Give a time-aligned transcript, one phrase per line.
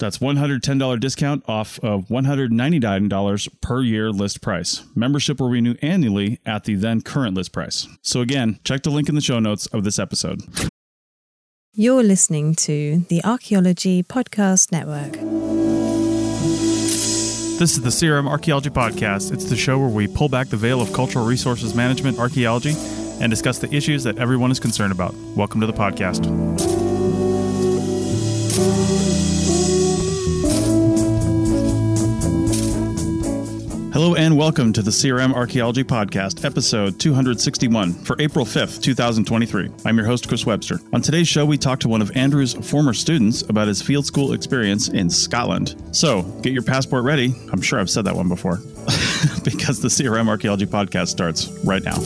[0.00, 4.82] That's $110 discount off of $199 per year list price.
[4.94, 7.86] Membership will renew annually at the then current list price.
[8.00, 10.42] So again, check the link in the show notes of this episode.
[11.74, 15.12] You're listening to the Archaeology Podcast Network.
[17.58, 19.32] This is the CRM Archaeology Podcast.
[19.32, 22.72] It's the show where we pull back the veil of cultural resources management archaeology
[23.20, 25.14] and discuss the issues that everyone is concerned about.
[25.36, 26.49] Welcome to the podcast.
[34.00, 39.70] Hello and welcome to the CRM Archaeology Podcast, episode 261 for April 5th, 2023.
[39.84, 40.80] I'm your host, Chris Webster.
[40.94, 44.32] On today's show, we talk to one of Andrew's former students about his field school
[44.32, 45.74] experience in Scotland.
[45.92, 47.34] So get your passport ready.
[47.52, 48.56] I'm sure I've said that one before
[49.44, 51.98] because the CRM Archaeology Podcast starts right now.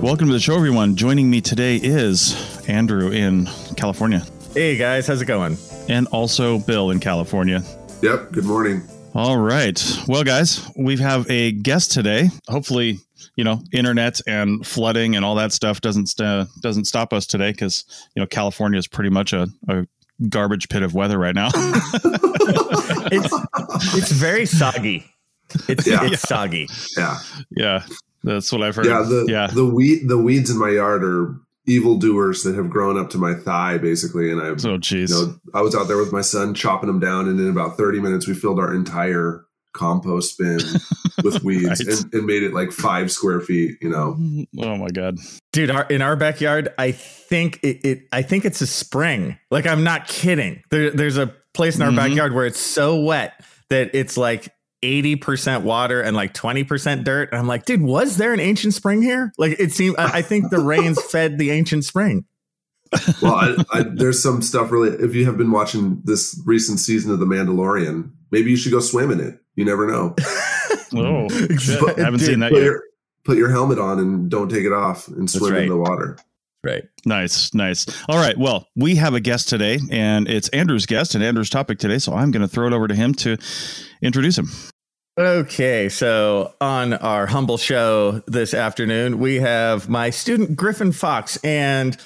[0.00, 0.94] Welcome to the show, everyone.
[0.94, 4.22] Joining me today is Andrew in California,
[4.54, 5.56] Hey guys, how's it going?
[5.88, 7.62] and also Bill in California.
[8.02, 8.32] Yep.
[8.32, 8.82] Good morning.
[9.14, 9.82] All right.
[10.08, 12.28] Well, guys, we have a guest today.
[12.48, 12.98] Hopefully,
[13.36, 17.52] you know, internet and flooding and all that stuff doesn't st- doesn't stop us today
[17.52, 17.84] because
[18.14, 19.86] you know California is pretty much a, a
[20.28, 21.50] garbage pit of weather right now.
[23.08, 23.32] It's
[23.94, 25.04] it's very soggy.
[25.68, 26.04] It's Yeah.
[26.04, 26.68] it's soggy.
[26.96, 27.18] Yeah.
[27.50, 27.82] yeah,
[28.24, 28.86] that's what I've heard.
[28.86, 29.02] Yeah.
[29.02, 29.46] The yeah.
[29.48, 33.34] the weed the weeds in my yard are evildoers that have grown up to my
[33.34, 34.30] thigh, basically.
[34.30, 35.10] And I've So, geez.
[35.10, 37.76] you know I was out there with my son chopping them down, and in about
[37.76, 40.58] thirty minutes we filled our entire compost bin
[41.22, 41.98] with weeds Right.
[42.02, 43.76] and, and made it like five square feet.
[43.82, 44.16] You know.
[44.62, 45.18] oh my god.
[45.52, 49.38] Dude, our, in our backyard, I think it, it I think it's a spring.
[49.50, 50.62] Like I'm not kidding.
[50.70, 51.96] There, there's a place in our Mhm.
[51.96, 53.32] backyard where it's so wet
[53.70, 54.48] that it's like
[54.82, 57.30] 80% water and like 20% dirt.
[57.30, 59.32] And I'm like, dude, was there an ancient spring here?
[59.38, 62.24] Like it seemed I, I think the rains fed the ancient spring.
[63.20, 64.90] Well, I, I, there's some stuff really.
[64.90, 68.80] If you have been watching this recent season of The Mandalorian, maybe you should go
[68.80, 69.40] swim in it.
[69.54, 70.14] You never know.
[70.94, 71.80] Oh, shit.
[71.80, 72.64] But- I haven't dude, seen that Put yet.
[72.64, 72.82] your
[73.24, 75.62] put your helmet on and don't take it off and swim right.
[75.64, 76.16] in the water.
[76.66, 76.82] Right.
[77.04, 77.86] Nice, nice.
[78.08, 78.36] All right.
[78.36, 81.98] Well, we have a guest today, and it's Andrew's guest and Andrew's topic today.
[81.98, 83.36] So I'm going to throw it over to him to
[84.02, 84.48] introduce him.
[85.16, 91.36] Okay, so on our humble show this afternoon, we have my student Griffin Fox.
[91.44, 91.96] And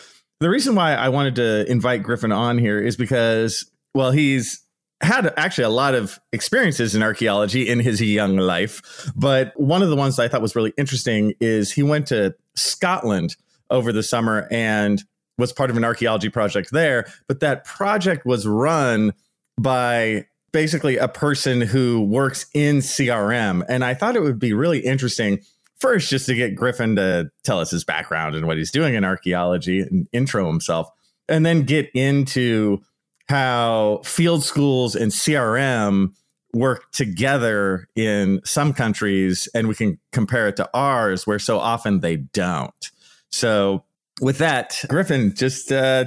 [0.41, 4.62] the reason why I wanted to invite Griffin on here is because, well, he's
[5.00, 9.10] had actually a lot of experiences in archaeology in his young life.
[9.16, 12.34] But one of the ones that I thought was really interesting is he went to
[12.54, 13.37] Scotland
[13.70, 15.02] over the summer and
[15.38, 17.06] was part of an archaeology project there.
[17.26, 19.12] But that project was run
[19.58, 23.64] by basically a person who works in CRM.
[23.69, 25.40] And I thought it would be really interesting
[25.78, 29.05] first just to get Griffin to tell us his background and what he's doing in
[29.05, 30.88] archaeology and intro himself,
[31.28, 32.82] and then get into
[33.28, 36.12] how field schools and CRM
[36.52, 42.00] work together in some countries and we can compare it to ours where so often
[42.00, 42.90] they don't.
[43.31, 43.85] So
[44.21, 46.06] with that, Griffin, just uh,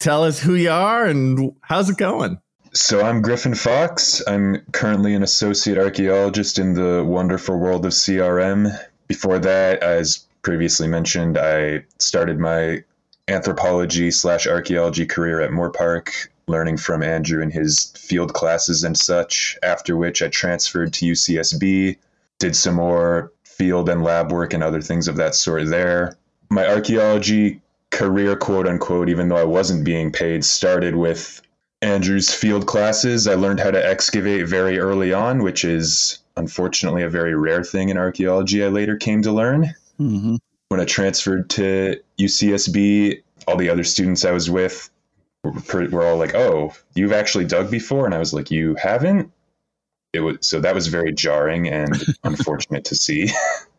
[0.00, 2.38] tell us who you are and how's it going?
[2.72, 4.20] So I'm Griffin Fox.
[4.26, 8.76] I'm currently an associate archaeologist in the wonderful world of CRM.
[9.06, 12.82] Before that, as previously mentioned, I started my
[13.28, 19.56] anthropology slash archaeology career at Moorpark, learning from Andrew in his field classes and such.
[19.62, 21.96] After which, I transferred to UCSB,
[22.40, 26.16] did some more field and lab work and other things of that sort there.
[26.50, 27.60] My archaeology
[27.90, 31.40] career, quote unquote, even though I wasn't being paid, started with
[31.82, 33.26] Andrew's field classes.
[33.26, 37.88] I learned how to excavate very early on, which is unfortunately a very rare thing
[37.88, 39.74] in archaeology, I later came to learn.
[40.00, 40.36] Mm-hmm.
[40.68, 44.90] When I transferred to UCSB, all the other students I was with
[45.44, 49.30] were, were all like, "Oh, you've actually dug before," and I was like, "You haven't."
[50.12, 51.94] It was so that was very jarring and
[52.24, 53.30] unfortunate to see.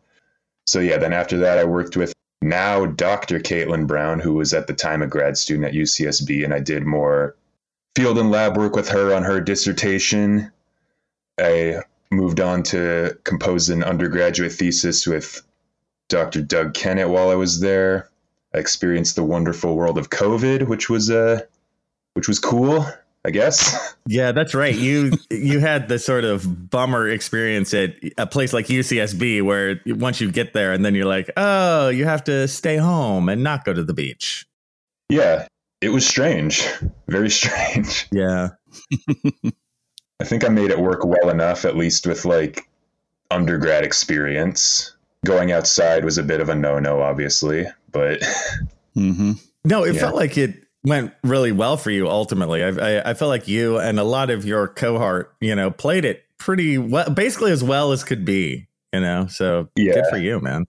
[0.66, 3.40] so yeah, then after that, I worked with now Dr.
[3.40, 6.84] Caitlin Brown, who was at the time a grad student at UCSB, and I did
[6.84, 7.36] more
[7.94, 10.52] field and lab work with her on her dissertation.
[11.38, 15.42] I moved on to compose an undergraduate thesis with
[16.08, 16.42] Dr.
[16.42, 18.10] Doug Kennett while I was there.
[18.54, 21.40] I experienced the wonderful world of COVID, which was uh,
[22.14, 22.86] which was cool,
[23.26, 23.94] I guess.
[24.08, 24.74] Yeah, that's right.
[24.74, 30.20] You you had the sort of bummer experience at a place like UCSB where once
[30.20, 33.64] you get there and then you're like, "Oh, you have to stay home and not
[33.64, 34.46] go to the beach."
[35.08, 35.48] Yeah,
[35.80, 36.64] it was strange.
[37.08, 38.06] Very strange.
[38.12, 38.50] Yeah.
[40.20, 42.68] I think I made it work well enough, at least with like
[43.32, 44.94] undergrad experience.
[45.24, 48.20] Going outside was a bit of a no no, obviously, but
[48.96, 49.32] Mm-hmm.
[49.64, 50.00] No, it Yeah.
[50.00, 52.62] felt like it went really well for you ultimately.
[52.62, 56.04] I, I, I felt like you and a lot of your cohort, you know, played
[56.04, 59.26] it pretty well, basically as well as could be, you know.
[59.26, 59.94] So Yeah.
[59.94, 60.64] good for you, man.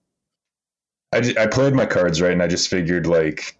[1.14, 3.56] I, I played my cards right and I just figured like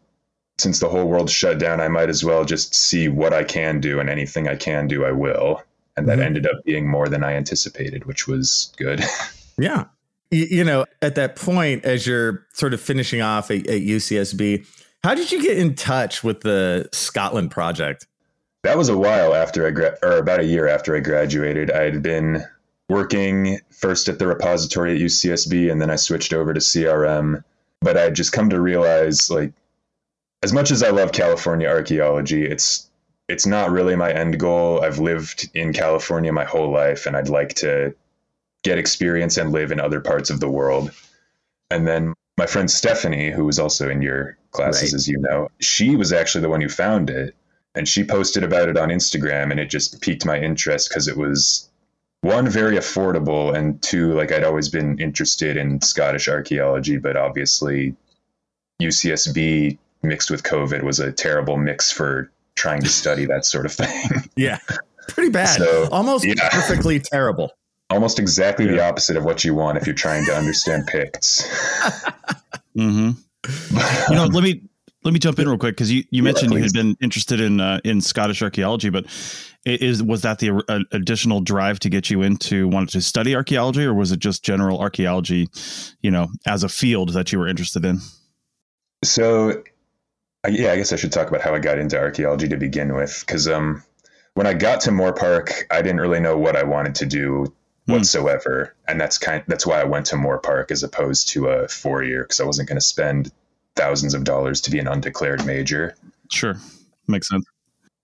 [0.58, 3.80] since the whole world shut down, I might as well just see what I can
[3.80, 5.62] do and anything I can do, I will.
[5.96, 6.22] And that Mhm.
[6.24, 9.02] ended up being more than I anticipated, which was good.
[9.60, 9.86] Yeah.
[10.30, 14.64] You, you know, at that point, as you're sort of finishing off at, at UCSB,
[15.04, 18.06] how did you get in touch with the Scotland project?
[18.64, 21.70] that was a while after I gra- or about a year after I graduated.
[21.70, 22.44] I had been
[22.88, 27.44] working first at the repository at UCSB and then I switched over to CRM.
[27.80, 29.52] But I would just come to realize like
[30.42, 32.88] as much as I love California archaeology, it's
[33.28, 34.82] it's not really my end goal.
[34.82, 37.94] I've lived in California my whole life and I'd like to
[38.64, 40.90] get experience and live in other parts of the world.
[41.70, 44.94] And then my friend Stephanie, who was also in your classes, Right.
[44.94, 47.34] as you know, she was actually the one who found it.
[47.74, 51.16] And she posted about it on Instagram and it just piqued my interest because it
[51.16, 51.68] was
[52.22, 57.94] one, very affordable, and two, like I'd always been interested in Scottish archaeology, but obviously
[58.82, 63.72] UCSB mixed with COVID was a terrible mix for trying to study that sort of
[63.72, 64.22] thing.
[64.36, 64.58] Yeah.
[65.08, 65.58] Pretty bad.
[65.58, 66.34] So, Almost yeah.
[66.50, 67.50] perfectly terrible.
[67.90, 71.42] Almost exactly the opposite of what you want if you're trying to understand Picts.
[72.76, 73.10] Mm-hmm.
[74.08, 74.62] You know, let me
[75.04, 77.40] let me jump in real quick because you, you Yeah, mentioned you had been interested
[77.40, 79.06] in uh, in Scottish archaeology, but
[79.64, 83.84] is was that the uh, additional drive to get you into wanted to study archaeology,
[83.84, 85.48] or was it just general archaeology,
[86.00, 88.00] you know, as a field that you were interested in?
[89.04, 89.62] So,
[90.44, 92.94] I- yeah, I guess I should talk about how I got into archaeology to begin
[92.94, 93.22] with.
[93.26, 93.82] Because um,
[94.34, 97.52] when I got to Moorpark, I didn't really know what I wanted to do
[97.88, 97.94] Hmm.
[97.94, 99.42] whatsoever, and that's kind.
[99.46, 102.68] That's why I went to Moorpark as opposed to a four year, because I wasn't
[102.68, 103.32] going to spend
[103.76, 105.96] thousands of dollars to be an undeclared major.
[106.30, 106.56] Sure,
[107.06, 107.46] makes sense.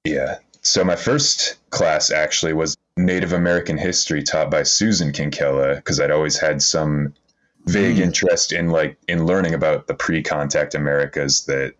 [0.04, 0.38] Yeah.
[0.62, 6.10] So my first class actually was Native American history taught by Susan Kinkella because I'd
[6.10, 7.12] always had some
[7.66, 8.04] vague Hmm.
[8.04, 11.74] interest in like in learning about the pre-contact Americas that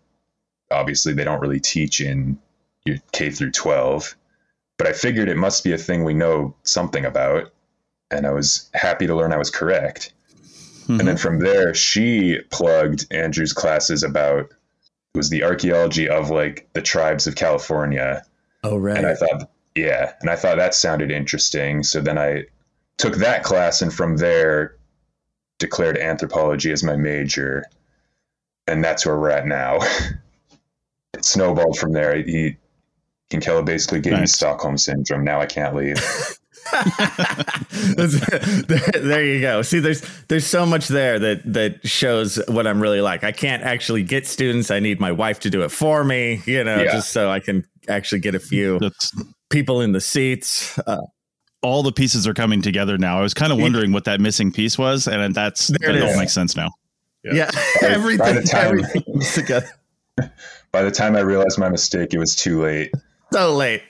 [0.69, 2.37] obviously they don't really teach in
[2.85, 4.15] your K through 12.
[4.77, 7.51] But I figured it must be a thing we know something about
[8.11, 10.13] and I was happy to learn I was correct.
[10.87, 10.99] Mhm.
[10.99, 14.51] And then from there, she plugged Andrew's classes about
[15.15, 18.23] it was the archaeology of like the tribes of California.
[18.63, 18.97] Oh, right.
[18.97, 21.83] And I thought, yeah, and I thought that sounded interesting.
[21.83, 22.45] So then I
[22.97, 24.75] took that class and from there
[25.57, 27.63] declared anthropology as my major.
[28.67, 29.79] And that's where we're at now.
[31.13, 32.15] it snowballed from there.
[32.17, 32.57] He
[33.31, 35.23] Kinkella basically gave me Stockholm syndrome.
[35.23, 35.97] Now I can't leave.
[37.71, 39.61] there, there you go.
[39.61, 43.23] See, there's there's so much there that that shows what I'm really like.
[43.23, 44.71] I can't actually get students.
[44.71, 46.41] I need my wife to do it for me.
[46.45, 46.91] You know, Yeah.
[46.93, 49.11] just so I can actually get a few That's
[49.49, 50.77] people in the seats.
[50.79, 51.01] Uh,
[51.61, 53.17] all the pieces are coming together now.
[53.17, 56.03] I was kind of wondering what that missing piece was, and that's There that it
[56.03, 56.17] all is.
[56.17, 56.69] makes sense now.
[57.23, 57.49] yeah,
[57.81, 59.69] by everything, the time- everything comes together.
[60.71, 62.91] By the time I realized my mistake, it was too late.
[63.31, 63.81] So late.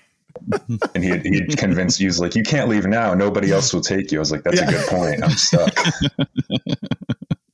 [0.94, 3.14] And he he convinced he was like, "You can't leave now.
[3.14, 4.70] Nobody else will take you." I was like, "That's Yeah.
[4.70, 5.24] a good point.
[5.24, 5.74] I'm stuck."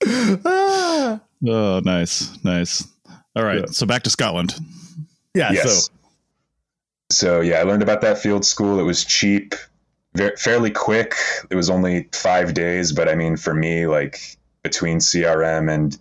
[0.45, 1.19] Ah.
[1.47, 2.87] Oh, nice, nice.
[3.35, 4.55] All right, so back to Scotland.
[5.33, 5.51] yeah.
[5.51, 5.85] Yes.
[5.85, 5.91] So
[7.11, 8.79] So yeah, I learned about that field school.
[8.79, 9.53] It was cheap,
[10.15, 11.15] very, fairly quick.
[11.49, 14.19] It was only five days, but I mean, for me, like
[14.63, 15.97] between CRM and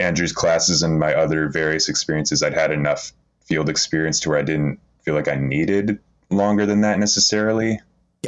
[0.00, 3.12] Andrew's classes and my other various experiences, I'd had enough
[3.44, 4.78] field experience to where I didn't
[5.10, 5.98] feel like I needed
[6.30, 7.80] longer than that necessarily.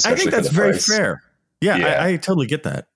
[0.04, 0.86] I think that's very price.
[0.86, 1.22] fair.
[1.60, 1.86] Yeah, Yeah.
[2.02, 2.88] I, I totally get that.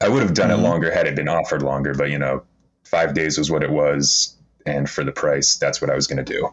[0.00, 0.54] I would have done Mhm.
[0.58, 2.42] it longer had it been offered longer, but you know,
[2.84, 6.24] five days was what it was, and for the price, that's what I was going
[6.24, 6.48] to do.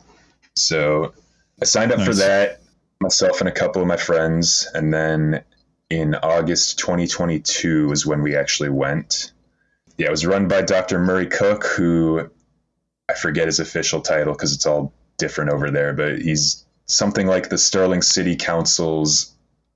[0.58, 1.13] So
[1.62, 2.62] I signed up for that
[3.00, 5.44] myself and a couple of my friends, and then
[5.89, 9.32] in August 2022 was when we actually went.
[9.98, 11.00] Yeah, it was run by Dr.
[11.00, 12.29] Murray Cook, who
[13.08, 17.50] I forget his official title because it's all different over there, but he's something like
[17.50, 19.34] the Stirling City Council's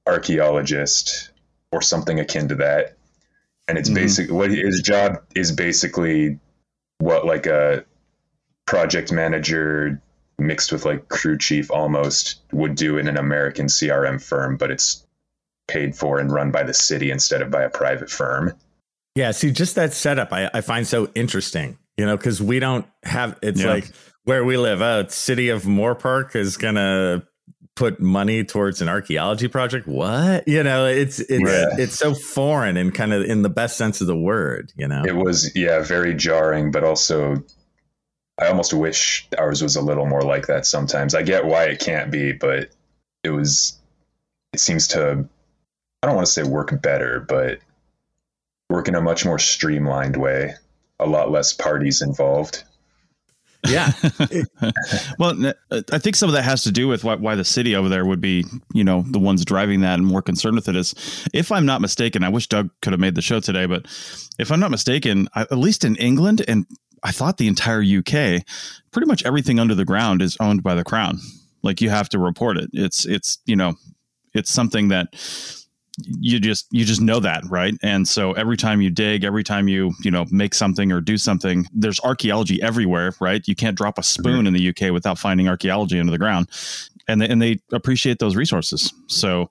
[0.07, 1.31] archaeologist
[1.71, 2.95] or something akin to that
[3.67, 3.95] and it's Mhm.
[3.95, 6.39] basically what his job is basically
[6.97, 7.85] what like a
[8.65, 10.01] project manager
[10.39, 15.05] mixed with like crew chief almost would do in an American CRM firm, but it's
[15.67, 18.53] paid for and run by the city instead of by a private firm.
[19.15, 22.85] Yeah, see, just that setup I, I find so interesting, you know, because we don't
[23.03, 23.73] have it's Yeah.
[23.73, 23.91] like
[24.29, 24.79] where we live.
[24.79, 27.23] Oh, city of Moorpark is gonna
[27.75, 29.87] put money towards an archaeology project.
[29.87, 30.47] What?
[30.47, 31.75] You know, it's it's Yeah.
[31.83, 35.03] it's so foreign and kind of in the best sense of the word, you know.
[35.03, 37.43] It was yeah, very jarring, but also
[38.39, 41.15] I almost wish ours was a little more like that sometimes.
[41.15, 42.69] I get why it can't be, but
[43.23, 43.79] it was
[44.53, 45.27] it seems to
[46.03, 47.59] I don't want to say work better, but
[48.69, 50.53] work in a much more streamlined way.
[50.99, 52.63] A lot less parties involved.
[53.67, 53.91] Yeah.
[55.19, 57.75] well, uh, I think some of that has to do with why, why the city
[57.75, 60.75] over there would be, you know, the ones driving that and more concerned with it.
[60.75, 60.95] Is
[61.33, 63.85] if I'm not mistaken, I wish Doug could have made the show today, but
[64.37, 66.65] if I'm not mistaken, I, at least in England and
[67.03, 68.43] I thought the entire UK,
[68.91, 71.19] pretty much everything under the ground is owned by the crown.
[71.63, 72.69] Like you have to report it.
[72.73, 73.75] It's it's you know,
[74.33, 75.07] it's something that
[76.05, 77.73] you just you just know that right?
[77.81, 81.17] And so every time you dig every time you you know make something or do
[81.17, 83.47] something there's archaeology everywhere right?
[83.47, 84.05] You can't drop a mhm.
[84.05, 86.47] spoon in the uk without finding archaeology under the ground.
[87.07, 88.93] And they, and they appreciate those resources.
[89.07, 89.49] So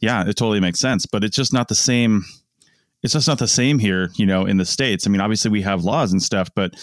[0.00, 1.06] yeah it totally makes sense.
[1.06, 2.24] But it's just not the same
[3.02, 5.06] it's just not the same here you know in the states.
[5.06, 6.74] I mean obviously we have laws and stuff but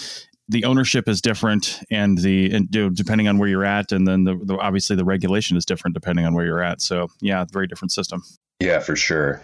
[0.49, 4.07] the ownership is different and the and you know, depending on where you're at and
[4.07, 6.81] then the, the obviously the regulation is different depending on where you're at.
[6.81, 8.23] So yeah very different system
[8.59, 9.41] Yeah, for sure.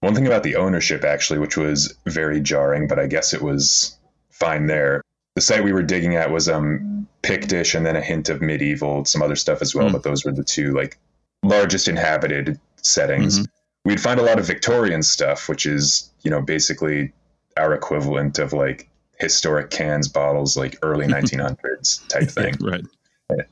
[0.00, 3.96] One thing about the ownership, actually, which was very jarring, but I guess it was
[4.30, 5.02] fine there.
[5.34, 9.04] The site we were digging at was um Pictish and then a hint of medieval,
[9.06, 9.92] some other stuff as well, Mm.
[9.92, 10.98] but those were the two like
[11.42, 13.40] largest inhabited settings.
[13.40, 13.46] Mhm.
[13.86, 17.12] We'd find a lot of Victorian stuff, which is, you know, basically
[17.56, 18.88] our equivalent of like
[19.18, 22.54] historic cans, bottles, like early 1900s type thing.
[22.60, 22.84] right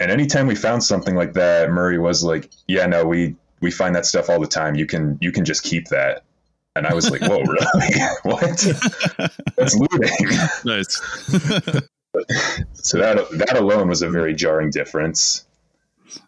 [0.01, 3.95] And anytime we found something like that, Murray was like, "Yeah, no, we we find
[3.95, 4.75] that stuff all the time.
[4.75, 6.25] You can you can just keep that."
[6.77, 8.01] And I was like, "Whoa, really?
[8.23, 8.59] what?
[9.57, 10.11] That's looting."
[10.65, 11.01] nice
[12.75, 15.47] So that that alone was a very jarring difference.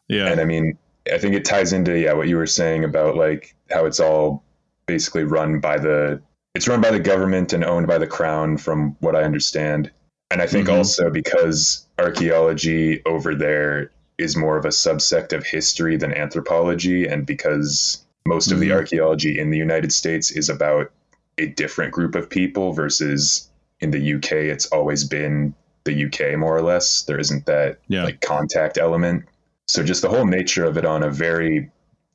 [0.09, 0.79] yeah And I mean,
[1.13, 4.43] I think it ties into yeah what you were saying about like how it's all
[4.87, 6.21] basically run by the
[6.55, 9.91] it's run by the government and owned by the crown, from what I understand.
[10.31, 10.77] And I think Mhm.
[10.79, 17.27] also because archaeology over there is more of a subsect of history than anthropology, and
[17.27, 18.75] because most of the Mhm.
[18.75, 20.91] archaeology in the United States is about
[21.39, 23.49] a different group of people versus
[23.81, 25.55] in the UK, it's always been
[25.85, 27.03] the UK more or less.
[27.03, 28.05] There isn't that Yeah.
[28.05, 29.25] like contact element.
[29.69, 31.71] So just the whole nature of it on a very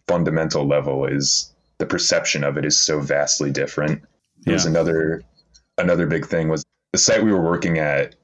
[0.08, 4.02] fundamental level is the perception of it is so vastly different.
[4.46, 4.72] There was Yeah.
[4.72, 5.22] another
[5.78, 8.16] another big thing was the site we were working at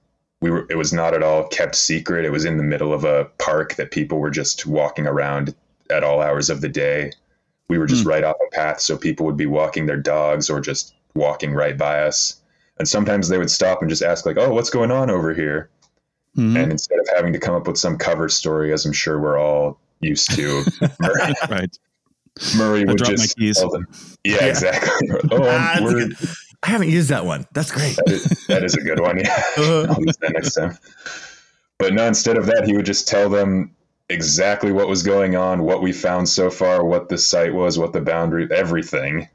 [0.42, 2.25] we were it was not at all kept secret.
[2.25, 5.56] It was in the middle of a park that people were just walking around
[5.89, 7.12] at all hours of the day.
[7.70, 8.10] We were just Hmm.
[8.10, 11.77] right off a path so people would be walking their dogs or just walking right
[11.77, 12.36] by us.
[12.77, 15.70] And sometimes they would stop and just ask like, "Oh, what's going on over here?"
[16.38, 16.62] Mhm.
[16.62, 19.39] And instead of having to come up with some cover story, as I'm sure we're
[19.39, 20.63] all used to,
[21.00, 21.77] Murray, right
[22.58, 23.88] Murray would just them,
[24.25, 24.46] yeah, Yeah.
[24.48, 25.08] exactly.
[25.32, 26.10] oh, Ah, we're-
[26.65, 27.45] I haven't used that one.
[27.53, 27.95] That's great.
[27.98, 29.19] that, is, that is a good one.
[29.19, 29.25] Yeah,
[29.57, 29.88] uh-huh.
[29.89, 30.77] I'll use that next time.
[31.77, 33.75] But no, instead of that, he would just tell them
[34.10, 37.93] exactly what was going on, what we found so far, what the site was, what
[37.93, 39.27] the boundary, everything.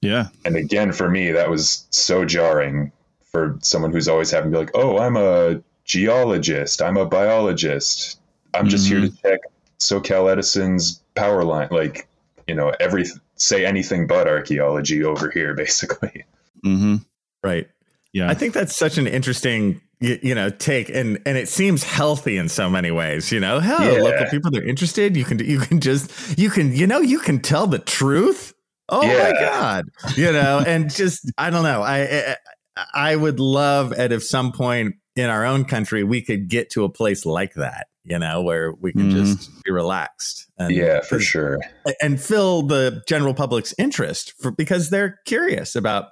[0.00, 2.90] yeah And again, for me, that was so jarring
[3.30, 8.20] for someone who's always having to be like, oh, I'm a geologist, I'm a biologist,
[8.54, 9.28] I'm just here to mm-hmm.
[9.28, 9.40] check
[9.78, 11.68] SoCal Edison's power line.
[11.70, 12.08] Like,
[12.46, 13.04] you know, every
[13.36, 16.24] say anything but archaeology over here, basically.
[16.62, 16.96] Hmm
[17.44, 17.68] Right.
[18.12, 18.30] Yeah.
[18.30, 22.48] I think that's such an interesting you, know take and and it seems healthy in
[22.48, 24.02] so many ways you know hell Yeah.
[24.02, 27.38] local people they're interested you can you can just you can you know you can
[27.38, 28.52] tell the truth
[28.88, 29.84] oh my god
[30.16, 32.34] you know and just i don't know i
[32.76, 36.68] I, I would love at if some point in our own country we could get
[36.70, 39.12] to a place like that you know where we can Mhm.
[39.12, 41.58] just be relaxed and yeah, for sure.
[42.00, 46.06] and fill the general public's interest for because they're curious about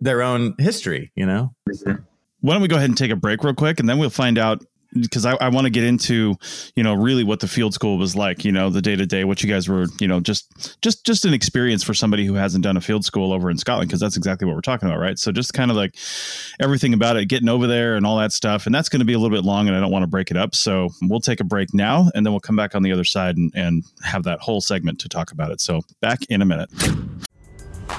[0.00, 1.54] their own history you know
[2.40, 4.38] Why don't we go ahead and take a break real quick, and then we'll find
[4.38, 4.64] out
[4.94, 6.36] because I, I want to get into
[6.74, 8.44] you know really what the field school was like.
[8.44, 11.24] You know the day to day, what you guys were you know just just just
[11.24, 14.16] an experience for somebody who hasn't done a field school over in Scotland because that's
[14.16, 15.18] exactly what we're talking about, right?
[15.18, 15.96] So just kind of like
[16.60, 19.14] everything about it, getting over there and all that stuff, and that's going to be
[19.14, 20.54] a little bit long, and I don't want to break it up.
[20.54, 23.36] So we'll take a break now, and then we'll come back on the other side
[23.36, 25.60] and, and have that whole segment to talk about it.
[25.60, 26.70] So back in a minute.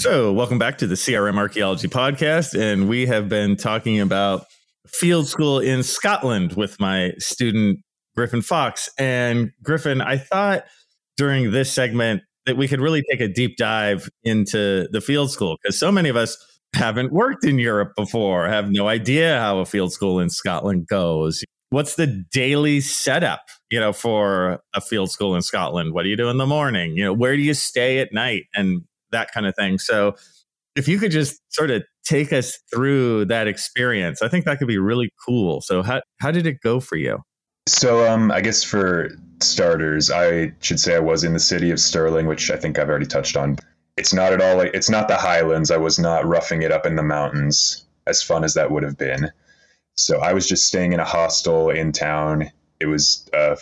[0.00, 2.58] So, welcome back to the CRM Archaeology Podcast.
[2.58, 4.46] And we have been talking about
[4.86, 7.80] field school in Scotland with my student,
[8.16, 8.88] Griffin Fox.
[8.98, 10.64] And Griffin, I thought
[11.18, 15.58] during this segment that we could really take a deep dive into the field school
[15.62, 16.34] because so many of us
[16.74, 21.44] haven't worked in Europe before, have no idea how a field school in Scotland goes.
[21.68, 25.92] What's the daily setup, you know, for a field school in Scotland?
[25.92, 26.96] What do you do in the morning?
[26.96, 28.80] You know, where do you stay at night and
[29.12, 29.78] that kind of thing?
[29.78, 30.16] So,
[30.76, 34.68] if you could just sort of take us through that experience, I think that could
[34.68, 35.60] be really cool.
[35.60, 37.18] So, how how did it go for you?
[37.68, 41.80] So, um, I guess for starters, I should say I was in the city of
[41.80, 43.58] Stirling, which I think I've already touched on.
[43.96, 45.70] It's not at all like it's not the Highlands.
[45.70, 48.96] I was not roughing it up in the mountains, as fun as that would have
[48.96, 49.30] been.
[49.96, 52.50] So I was just staying in a hostel in town.
[52.80, 53.58] It was a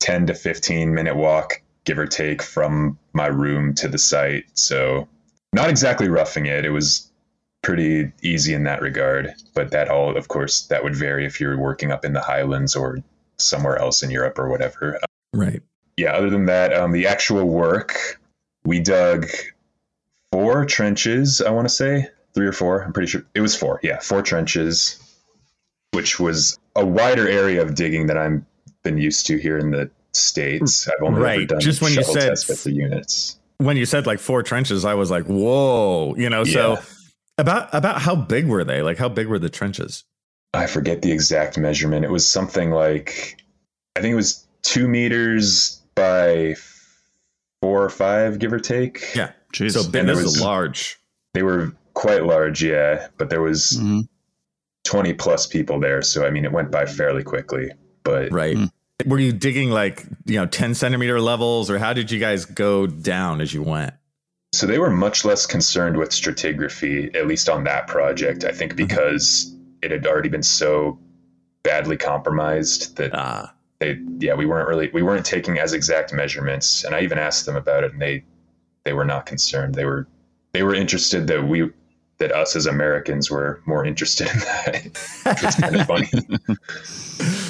[0.00, 4.44] 10 to 15 minute walk, give or take, from my room to the site.
[4.54, 5.08] So
[5.52, 6.64] not exactly roughing it.
[6.64, 7.10] It was
[7.62, 9.34] pretty easy in that regard.
[9.54, 12.76] But that all, of course, that would vary if you're working up in the Highlands
[12.76, 12.98] or
[13.38, 14.98] somewhere else in Europe or whatever.
[15.32, 15.62] Right.
[15.96, 18.20] Yeah, other than that, um, the actual work,
[18.64, 19.26] we dug
[20.32, 22.08] four trenches, I want to say.
[22.34, 22.82] Three or four.
[22.82, 23.78] I'm pretty sure it was four.
[23.82, 24.98] Yeah, four trenches,
[25.90, 28.42] which was a wider area of digging than I've
[28.82, 30.88] been used to here in the States.
[30.88, 31.48] I've only ever Right.
[31.48, 33.36] done Just when you said- tests with the units.
[33.58, 36.42] When you said like four trenches, I was like, whoa, you know.
[36.44, 36.78] So,
[37.38, 38.82] about about how big were they?
[38.82, 40.04] Like, how big were the trenches?
[40.54, 42.04] I forget the exact measurement.
[42.04, 43.36] It was something like,
[43.96, 46.56] I think it was two meters by
[47.62, 49.14] four or five, give or take.
[49.14, 49.30] Yeah.
[49.54, 49.72] Jeez.
[49.72, 50.98] So big And was- large.
[51.34, 54.08] They were quite large, yeah, but there was Mhm.
[54.84, 56.02] 20 plus people there.
[56.02, 57.70] So, I mean, it went by fairly quickly.
[58.02, 58.56] But Right.
[58.56, 58.70] Mm.
[59.06, 62.86] Were you digging like, you know, 10 centimeter levels or how did you guys go
[62.86, 63.94] down as you went?
[64.52, 68.76] so they were much less concerned with stratigraphy, at least on that project, I think,
[68.76, 70.98] because it had already been so
[71.62, 76.84] badly compromised that Ah, they, yeah, we weren't really, we weren't taking as exact measurements.
[76.84, 78.24] And I even asked them about it and they,
[78.84, 79.74] they were not concerned.
[79.74, 80.06] They were,
[80.52, 81.70] they were interested that we,
[82.18, 84.84] that us as Americans were more interested in that.
[85.24, 86.10] Which was kind of funny.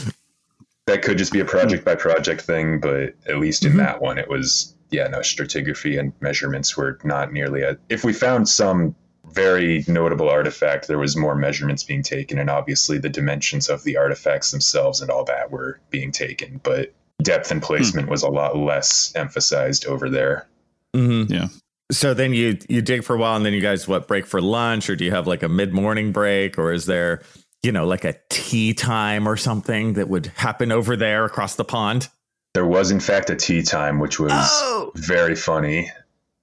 [0.93, 3.79] that could just be a project by project thing, but at least in Mhm.
[3.79, 7.63] that one, it was yeah, no stratigraphy and measurements were not nearly.
[7.63, 8.95] A, if we found some
[9.33, 13.97] very notable artifact, there was more measurements being taken, and obviously the dimensions of the
[13.97, 18.55] artifacts themselves and all that were being taken, but depth and placement was a lot
[18.55, 20.47] less emphasized over there.
[20.95, 21.33] Mm-hmm.
[21.33, 21.49] Yeah.
[21.91, 24.43] So then you you dig for a while and then you guys what break for
[24.43, 27.23] lunch or do you have like a mid-morning break or is there,
[27.63, 31.65] you know, like a tea time or something that would happen over there across the
[31.65, 32.09] pond?
[32.55, 34.93] There was, in fact, a tea time, which was Oh.
[34.97, 35.91] very funny.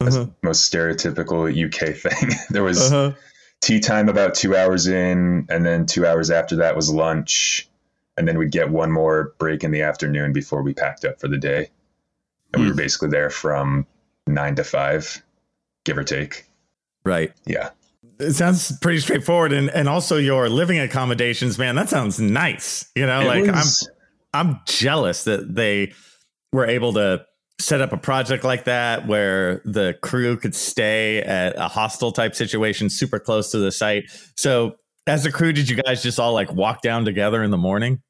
[0.02, 0.28] Uh-huh.
[0.42, 2.30] Most stereotypical UK thing.
[2.50, 3.12] there was Uh-huh.
[3.62, 7.70] tea time about two hours in, and then two hours after that was lunch,
[8.18, 11.28] and then we'd get one more break in the afternoon before we packed up for
[11.28, 11.70] the day.
[12.54, 13.86] And we were basically there from
[14.26, 15.22] nine to five,
[15.84, 16.46] give or take.
[17.04, 17.32] Right.
[17.46, 17.70] Yeah.
[18.20, 21.76] It sounds pretty straightforward, and and also your living accommodations, man.
[21.76, 22.90] That sounds nice.
[22.96, 23.90] You know, It like was-
[24.34, 25.94] I'm I'm jealous that they
[26.52, 27.26] were able to
[27.60, 32.34] set up a project like that where the crew could stay at a hostel type
[32.36, 34.06] situation, super close to the site.
[34.38, 34.76] So,
[35.08, 38.02] as a crew, did you guys just all like walk down together in the morning?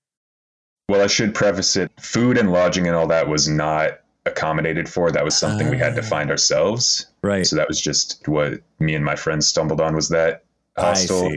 [0.90, 5.12] Well, I should preface it food and lodging and all that was not accommodated for.
[5.12, 6.06] That was something we had to Ah.
[6.06, 7.08] find ourselves.
[7.24, 7.46] Right.
[7.46, 10.44] So that was just what me and my friends stumbled on was that
[10.78, 11.32] hostel.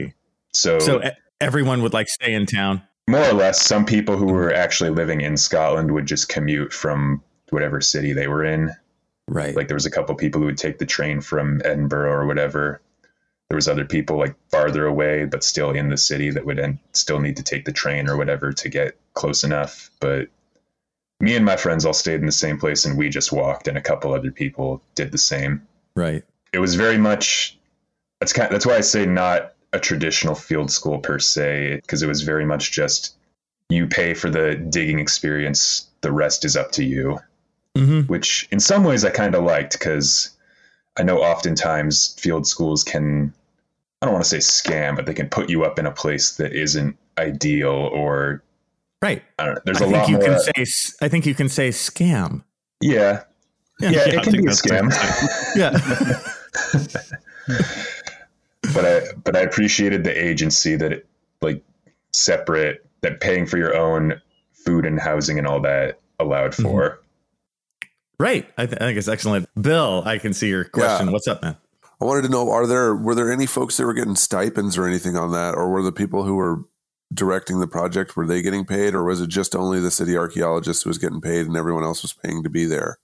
[0.53, 1.01] So, So
[1.41, 2.81] everyone would like stay in town.
[3.07, 7.21] more or less, some people who were actually living in Scotland would just commute from
[7.49, 8.71] whatever city they were in.
[9.27, 9.55] Right.
[9.55, 12.81] Like there was a couple people who would take the train from Edinburgh or whatever.
[13.49, 16.79] There was other people like farther away, but still in the city that would en-
[16.93, 19.89] still need to take the train or whatever to get close enough.
[19.99, 20.27] But
[21.23, 23.77] me and my friends all stayed in the same place, and we just walked, and
[23.77, 25.65] a couple other people did the same.
[25.95, 26.23] right.
[26.51, 27.57] It was very much
[28.19, 28.51] that's kind.
[28.53, 32.45] that's why I say not a traditional field school per se, because it was very
[32.45, 33.15] much just
[33.69, 35.87] you pay for the digging experience.
[36.01, 37.19] The rest is up to you
[37.75, 40.29] hmm which in some ways I kind of liked because
[40.97, 43.33] I know oftentimes field schools can,
[44.01, 46.35] I don't want to say scam, but they can put you up in a place
[46.35, 48.43] that isn't ideal or
[49.03, 49.21] Right.
[49.37, 49.61] I don't know.
[49.65, 50.25] There's I a think lot you more.
[50.25, 50.51] can say.
[50.61, 52.41] s- I think you can say scam.
[52.79, 53.23] yeah.
[53.81, 54.93] Yeah, Yeah, I it can be a scam.
[55.57, 55.71] Yeah.
[58.73, 61.05] but I but I appreciated the agency that it
[61.41, 61.61] like
[62.13, 64.21] separate that paying for your own
[64.53, 66.63] food and housing and all that allowed mm-hmm.
[66.63, 67.01] for.
[68.21, 68.49] right.
[68.57, 69.49] I, th- I think it's excellent.
[69.61, 71.11] Bill, I can see your question.
[71.11, 71.57] What's up, man?
[71.99, 74.87] I wanted to know: Are there were there any folks that were getting stipends or
[74.87, 76.63] anything on that, or were the people who were
[77.13, 80.83] directing the project were they getting paid, or was it just only the city archaeologist
[80.83, 82.97] who was getting paid and everyone else was paying to be there?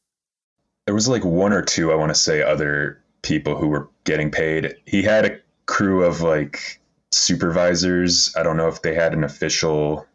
[0.90, 4.32] there was like one or two i want to say other people who were getting
[4.32, 4.76] paid.
[4.86, 8.36] He had a crew of like supervisors.
[8.36, 10.06] I don't know if they had an official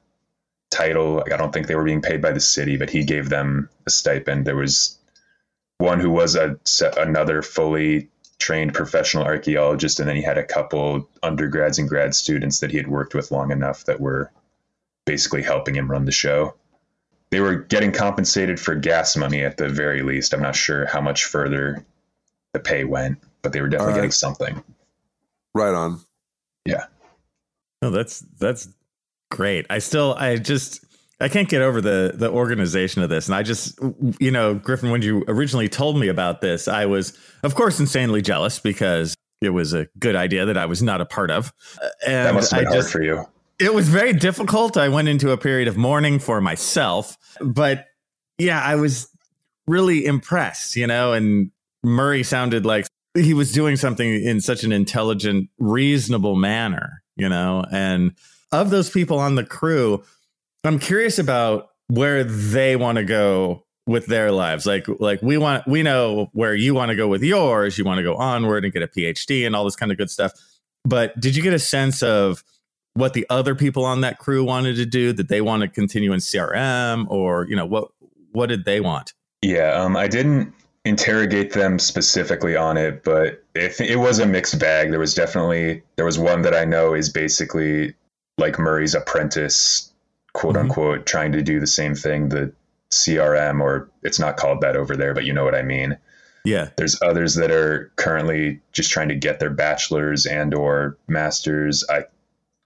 [0.71, 1.23] title.
[1.33, 3.91] I don't think they were being paid by the city but he gave them a
[3.91, 4.47] stipend.
[4.47, 4.99] There was
[5.79, 6.59] one who was a
[6.97, 12.61] another fully trained professional archaeologist and then he had a couple undergrads and grad students
[12.61, 14.31] that he had worked with long enough that were
[15.07, 16.55] basically helping him run the show
[17.35, 20.33] they were getting compensated for gas money at the very least.
[20.33, 21.85] I'm not sure how much further
[22.53, 24.03] the pay went, but they were definitely All right.
[24.03, 24.63] getting something.
[25.53, 26.01] Right on.
[26.65, 26.85] Yeah.
[27.83, 28.69] No, that's that's
[29.33, 29.67] great.
[29.69, 30.85] I still, I just,
[31.25, 33.79] I can't get over the the organization of this, and I just,
[34.21, 38.21] you know, Griffin, when you originally told me about this, I was, of course, insanely
[38.21, 41.51] jealous because it was a good idea that I was not a part of,
[41.83, 43.25] Uh, and That must have I been hard just, for you.
[43.59, 44.77] it was very difficult.
[44.77, 47.87] I went into a period of mourning for myself, but
[48.39, 49.09] yeah, I was
[49.67, 51.51] really impressed, you know, and
[51.83, 57.65] Murray sounded like he was doing something in such an intelligent, reasonable manner, you know,
[57.73, 58.13] and
[58.53, 60.03] of those people on the crew,
[60.65, 64.67] I'm curious about where they want to go with their lives.
[64.67, 67.77] Like, like we want, we know where you want to go with yours.
[67.77, 70.11] You want to go onward and get a PhD and all this kind of good
[70.11, 70.33] stuff.
[70.85, 72.43] But did you get a sense of
[72.95, 75.13] what the other people on that crew wanted to do?
[75.13, 77.89] Did they want to continue in CRM, or you know what?
[78.33, 79.13] What did they want?
[79.43, 80.53] Yeah, um, I didn't
[80.85, 84.91] interrogate them specifically on it, but it, it was a mixed bag.
[84.91, 87.95] There was definitely there was one that I know is basically
[88.39, 89.93] like Murray's apprentice,
[90.35, 90.61] quote Mhm.
[90.61, 92.29] unquote, trying to do the same thing.
[92.29, 92.53] The
[92.91, 95.97] CRM, or it's not called that over there, but you know what I mean.
[96.45, 101.83] Yeah, There's others that are currently just trying to get their bachelor's and or masters.
[101.89, 102.05] I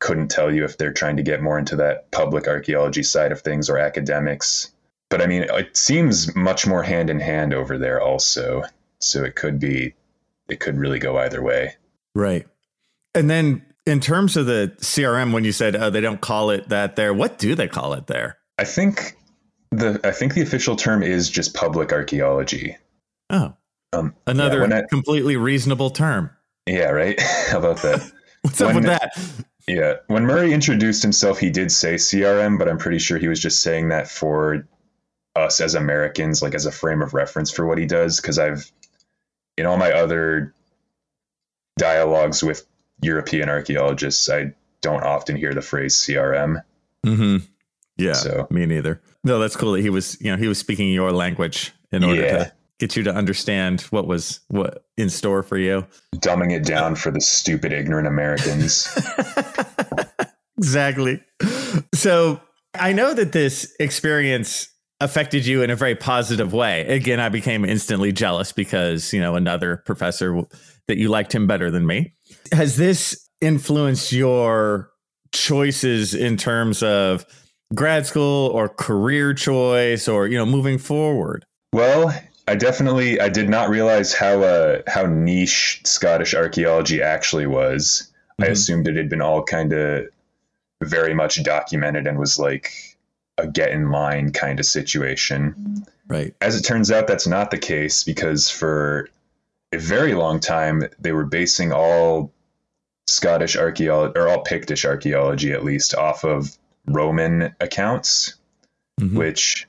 [0.00, 3.40] couldn't tell you if they're trying to get more into that public archaeology side of
[3.42, 4.70] things or academics.
[5.10, 8.64] But I mean, it seems much more hand in hand over there also.
[9.00, 9.94] So it could be
[10.48, 11.74] it could really go either way.
[12.14, 12.46] right.
[13.14, 16.68] And then in terms of the CRM, when you said oh, they don't call it
[16.68, 18.38] that there, what do they call it there?
[18.58, 19.16] I think
[19.70, 22.76] the I think the official term is just public archaeology.
[23.30, 23.54] Oh,
[23.92, 26.30] Um, another yeah, when I- completely reasonable term.
[26.66, 27.20] yeah, right.
[27.50, 28.12] How about that?
[28.42, 29.12] What's up with that?
[29.66, 29.94] Yeah.
[30.06, 33.60] When Murray introduced himself, he did say CRM, but I'm pretty sure he was just
[33.62, 34.66] saying that for
[35.36, 38.20] us as Americans, like as a frame of reference for what he does.
[38.20, 38.70] Because I've,
[39.58, 40.54] in all my other
[41.78, 42.64] dialogues with
[43.02, 46.62] European archaeologists, I don't often hear the phrase CRM.
[47.06, 47.36] Mm-hmm.
[47.96, 49.00] Yeah, So- me neither.
[49.24, 52.22] No, that's cool that he was, you know, he was speaking your language in order
[52.22, 52.44] Yeah.
[52.44, 55.84] to get you to understand what was what in store for you.
[56.16, 58.88] Dumbing it down for the stupid, ignorant Americans.
[60.58, 61.22] exactly.
[61.94, 62.40] So
[62.74, 64.68] I know that this experience
[65.00, 66.82] affected you in a very positive way.
[66.86, 70.42] Again, I became instantly jealous because, you know, another professor
[70.88, 72.14] that you liked him better than me.
[72.52, 74.90] Has this influenced your
[75.32, 77.24] choices in terms of
[77.74, 81.44] grad school or career choice or, you know, moving forward?
[81.72, 82.14] Well,
[82.46, 88.10] I definitely I did not realize how uh how niche Scottish archaeology actually was.
[88.40, 88.44] Mm-hmm.
[88.44, 90.06] I assumed it had been all kind of
[90.82, 92.72] very much documented and was like
[93.36, 95.84] a get in line kind of situation.
[96.08, 96.34] Right.
[96.40, 99.10] As it turns out, that's not the case because for
[99.72, 102.32] a very long time, they were basing all
[103.08, 108.34] Scottish archaeology, or all Pictish archaeology at least, off of Roman accounts,
[109.00, 109.16] mm-hmm.
[109.16, 109.66] which,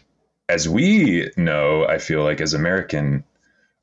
[0.47, 3.23] as we know, I feel like as American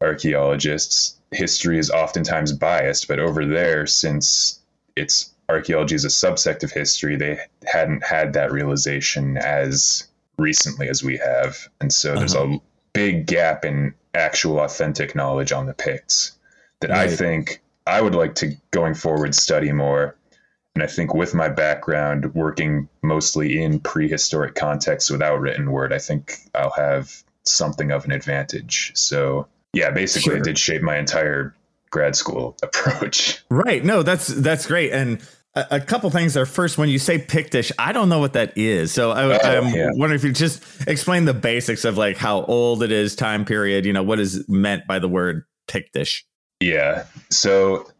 [0.00, 3.08] archaeologists, history is oftentimes biased.
[3.08, 4.60] But over there, since
[4.94, 10.06] it's archaeology is a subsect of history, they hadn't had that realization as
[10.38, 11.68] recently as we have.
[11.80, 12.18] And so uh-huh.
[12.18, 12.60] there's a
[12.92, 16.32] big gap in actual authentic knowledge on the Picts
[16.80, 17.08] that right.
[17.10, 20.16] I think I would like to going forward study more.
[20.74, 25.98] And I think with my background working mostly in prehistoric contexts without written word, I
[25.98, 28.92] think I'll have something of an advantage.
[28.94, 30.36] So yeah, basically sure.
[30.36, 31.54] it did shape my entire
[31.90, 33.42] grad school approach.
[33.50, 33.84] Right.
[33.84, 34.92] No, that's that's great.
[34.92, 35.22] And
[35.54, 36.46] a, a couple things there.
[36.46, 38.92] First, when you say Pictish, I don't know what that is.
[38.92, 39.90] So I, uh, I'm yeah.
[39.92, 43.86] wondering if you just explain the basics of like how old it is, time period.
[43.86, 46.24] You know, what is meant by the word Pictish?
[46.60, 47.04] Yeah.
[47.30, 47.90] So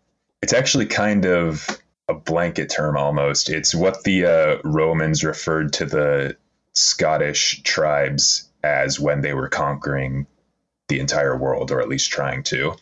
[0.42, 1.66] it's actually kind of
[2.08, 3.50] a blanket term almost.
[3.50, 6.36] It's what the uh, Romans referred to the
[6.74, 10.26] Scottish tribes as when they were conquering
[10.88, 12.72] the entire world, or at least trying to.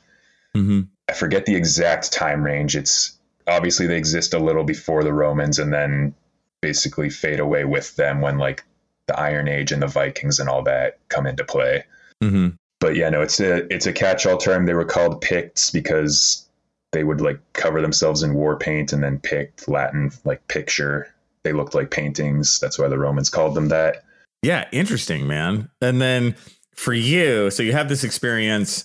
[0.55, 0.83] Mm-hmm.
[1.09, 2.77] I forget the exact time range.
[2.77, 6.15] It's obviously they exist a little before the Romans and then
[6.61, 8.65] basically fade away with them when like
[9.07, 11.85] the Iron Age and the Vikings and all that come into play.
[12.23, 12.57] Mm-hmm.
[12.85, 14.67] But yeah, no, it's a it's a catch-all term.
[14.67, 16.47] They were called Picts because
[16.93, 21.11] they would like cover themselves in war paint and then pict Latin like picture.
[21.45, 22.61] They looked like paintings.
[22.61, 24.05] That's why the Romans called them that.
[24.43, 25.71] Yeah, interesting, man.
[25.81, 26.37] And then
[26.75, 28.85] for you, so you have this experience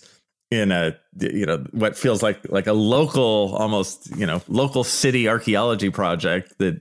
[0.49, 5.27] in a you know what feels like like a local almost you know local city
[5.27, 6.79] archaeology project that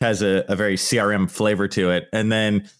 [0.00, 2.70] has a, a very crm flavor to it and then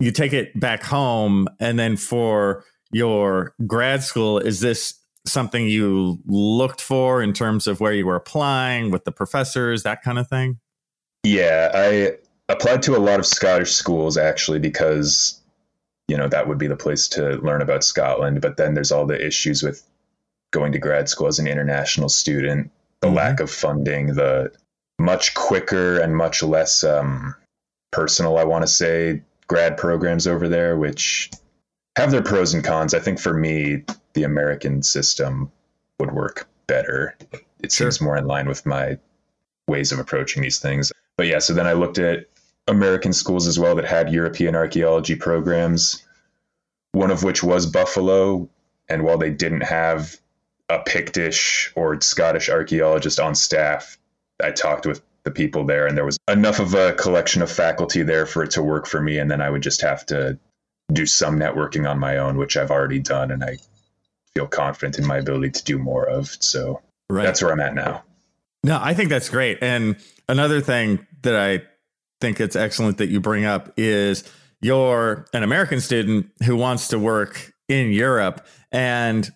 [0.00, 4.94] you take it back home and then for your grad school is this
[5.26, 10.02] something you looked for in terms of where you were applying with the professors that
[10.02, 10.58] kind of thing
[11.24, 12.12] yeah i
[12.48, 15.42] applied to a lot of scottish schools actually because
[16.08, 18.40] you know that would be the place to learn about Scotland.
[18.42, 19.82] But then there's all the issues with
[20.50, 23.16] going to grad school as an international student, the mm-hmm.
[23.16, 24.52] lack of funding, the
[24.98, 27.34] much quicker and much less um,
[27.92, 31.30] personal, I want to say, grad programs over there, which
[31.96, 32.94] have their pros and cons.
[32.94, 35.50] I think for me, the American system
[35.98, 37.16] would work better.
[37.62, 37.90] It sure.
[37.90, 38.98] seems more in line with my
[39.68, 40.92] ways of approaching these things.
[41.16, 42.26] But yeah, so then I looked at
[42.68, 46.04] American schools as well that had European archaeology programs,
[46.92, 48.48] one of which was Buffalo.
[48.88, 50.16] And while they didn't have
[50.68, 53.98] a Pictish or Scottish archaeologist on staff,
[54.42, 58.02] I talked with the people there, and there was enough of a collection of faculty
[58.02, 59.18] there for it to work for me.
[59.18, 60.38] And then I would just have to
[60.92, 63.58] do some networking on my own, which I've already done, and I
[64.34, 66.28] feel confident in my ability to do more of.
[66.40, 67.22] So right.
[67.22, 68.04] that's where I'm at now.
[68.64, 69.58] No, I think that's great.
[69.60, 69.96] And
[70.28, 71.62] another thing that I
[72.20, 74.24] think it's excellent that you bring up is
[74.60, 78.46] you're an American student who wants to work in Europe.
[78.70, 79.28] And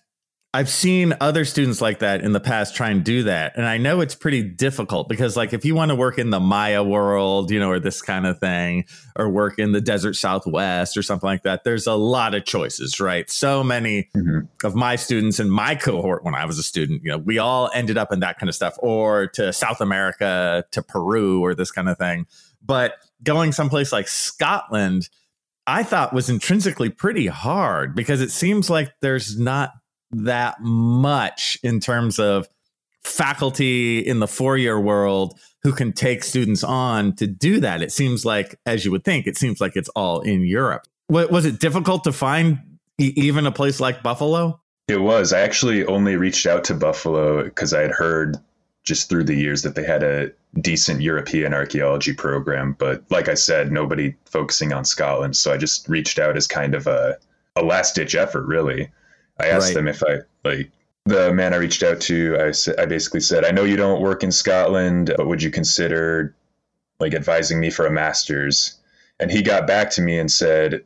[0.57, 3.55] I've seen other students like that in the past try and do that.
[3.57, 6.39] And I know it's pretty difficult because, like, if you want to work in the
[6.39, 10.97] Maya world, you know, or this kind of thing, or work in the desert Southwest
[10.97, 13.29] or something like that, there's a lot of choices, right?
[13.29, 14.47] So many mm-hmm.
[14.65, 17.69] of my students in my cohort when I was a student, you know, we all
[17.75, 21.69] ended up in that kind of stuff, or to South America, to Peru, or this
[21.69, 22.25] kind of thing.
[22.65, 25.07] But going someplace like Scotland,
[25.67, 29.73] I thought was intrinsically pretty hard because it seems like there's not
[30.11, 32.47] that much in terms of
[33.03, 37.81] faculty in the four year world who can take students on to do that.
[37.81, 40.83] It seems like, as you would think, it seems like it's all in Europe.
[41.09, 42.59] Was it difficult to find
[42.97, 44.59] even a place like Buffalo?
[44.87, 45.33] It was.
[45.33, 48.37] I actually only reached out to Buffalo because I had heard
[48.83, 52.75] just through the years that they had a decent European archaeology program.
[52.79, 55.35] But like I said, nobody focusing on Scotland.
[55.35, 57.17] So I just reached out as kind of a,
[57.57, 58.89] a last ditch effort, really.
[59.39, 59.75] I asked Right.
[59.75, 60.71] them if I like
[61.05, 62.37] the man I reached out to.
[62.39, 66.35] I I basically said, I know you don't work in Scotland, but would you consider
[66.99, 68.75] like advising me for a master's?
[69.19, 70.83] And he got back to me and said,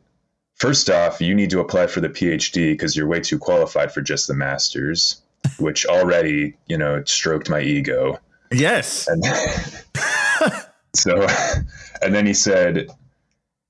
[0.54, 4.00] first off, you need to apply for the PhD because you're way too qualified for
[4.00, 5.22] just the master's,
[5.58, 8.18] which already you know stroked my ego.
[8.52, 9.08] Yes.
[9.08, 9.24] And
[10.94, 11.26] so,
[12.02, 12.88] and then he said,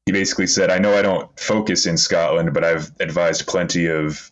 [0.06, 4.30] he basically said, I know I don't focus in Scotland, but I've advised plenty of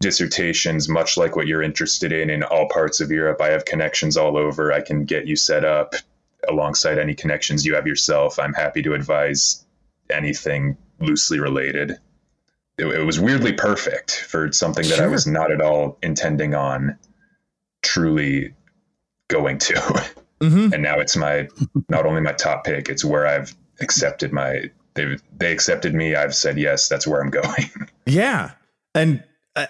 [0.00, 3.40] dissertations, much like what you're interested in, in all parts of Europe.
[3.40, 4.72] I have connections all over.
[4.72, 5.94] I can get you set up
[6.48, 8.38] alongside any connections you have yourself.
[8.38, 9.64] I'm happy to advise
[10.10, 11.92] anything loosely related.
[12.78, 16.98] It, it was weirdly perfect for something that I was not at all intending on
[17.82, 18.54] truly
[19.28, 20.04] going to.
[20.42, 21.48] hmm and now it's my
[21.88, 26.34] not only my top pick it's where i've accepted my they they accepted me i've
[26.34, 27.70] said yes that's where i'm going
[28.06, 28.52] Yeah.
[28.94, 29.22] And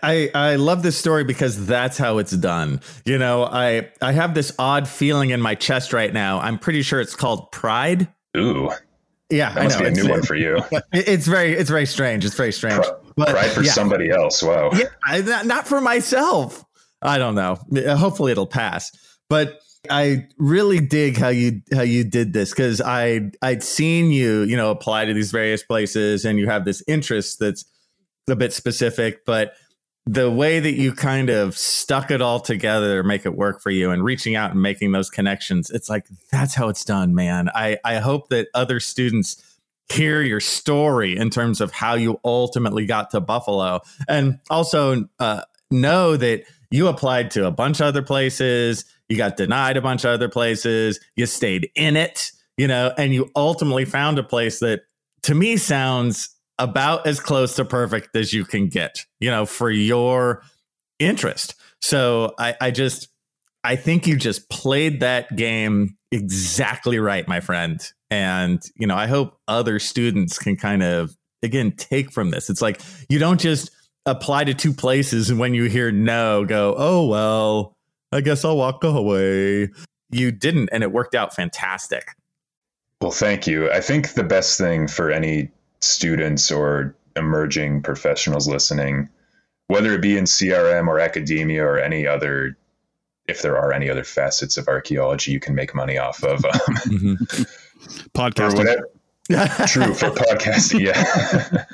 [0.02, 2.80] I, I love this story because that's how it's done.
[3.04, 6.40] You know, I I have this odd feeling in my chest right now.
[6.40, 8.08] I'm pretty sure it's called pride.
[8.36, 8.70] ooh
[9.30, 9.84] Yeah, that must I know.
[9.84, 10.58] be a It's, new one for you
[10.92, 12.24] it's very it's very strange.
[12.24, 12.84] It's very strange.
[13.16, 13.72] But pride for yeah.
[13.72, 16.64] somebody else wow Yeah, I, not, not for myself.
[17.02, 17.58] I don't know.
[17.96, 18.90] Hopefully it'll pass.
[19.28, 24.42] But I really dig how you how you did this because I I'd seen you
[24.42, 27.64] you know apply to these various places and you have this interest that's
[28.28, 29.52] a bit specific, but
[30.06, 33.70] the way that you kind of stuck it all together to make it work for
[33.70, 37.50] you and reaching out and making those connections, it's like that's how it's done, man.
[37.54, 39.42] I I hope that other students
[39.88, 45.42] hear your story in terms of how you ultimately got to Buffalo and also uh,
[45.70, 50.04] know that you applied to a bunch of other places, you got denied a bunch
[50.04, 54.60] of other places, you stayed in it, you know, and you ultimately found a place
[54.60, 54.82] that
[55.22, 59.70] to me sounds about as close to perfect as you can get, you know, for
[59.70, 60.42] your
[60.98, 61.54] interest.
[61.80, 63.08] So I, I just,
[63.62, 67.80] I think you just played that game exactly right, my friend.
[68.10, 72.48] And, you know, I hope other students can kind of, again, take from this.
[72.48, 73.70] It's like you don't just
[74.06, 77.76] apply to two places and when you hear no, go, oh, well,
[78.12, 79.68] I guess I'll walk away.
[80.10, 82.08] You didn't, and it worked out fantastic.
[83.02, 89.08] well thank you i think the best thing for any students or emerging professionals listening
[89.68, 92.56] whether it be in crm or academia or any other
[93.28, 97.18] if there are any other facets of archaeology you can make money off of um,
[97.90, 98.82] or Podcasting.
[99.66, 101.64] True for podcasting, yeah.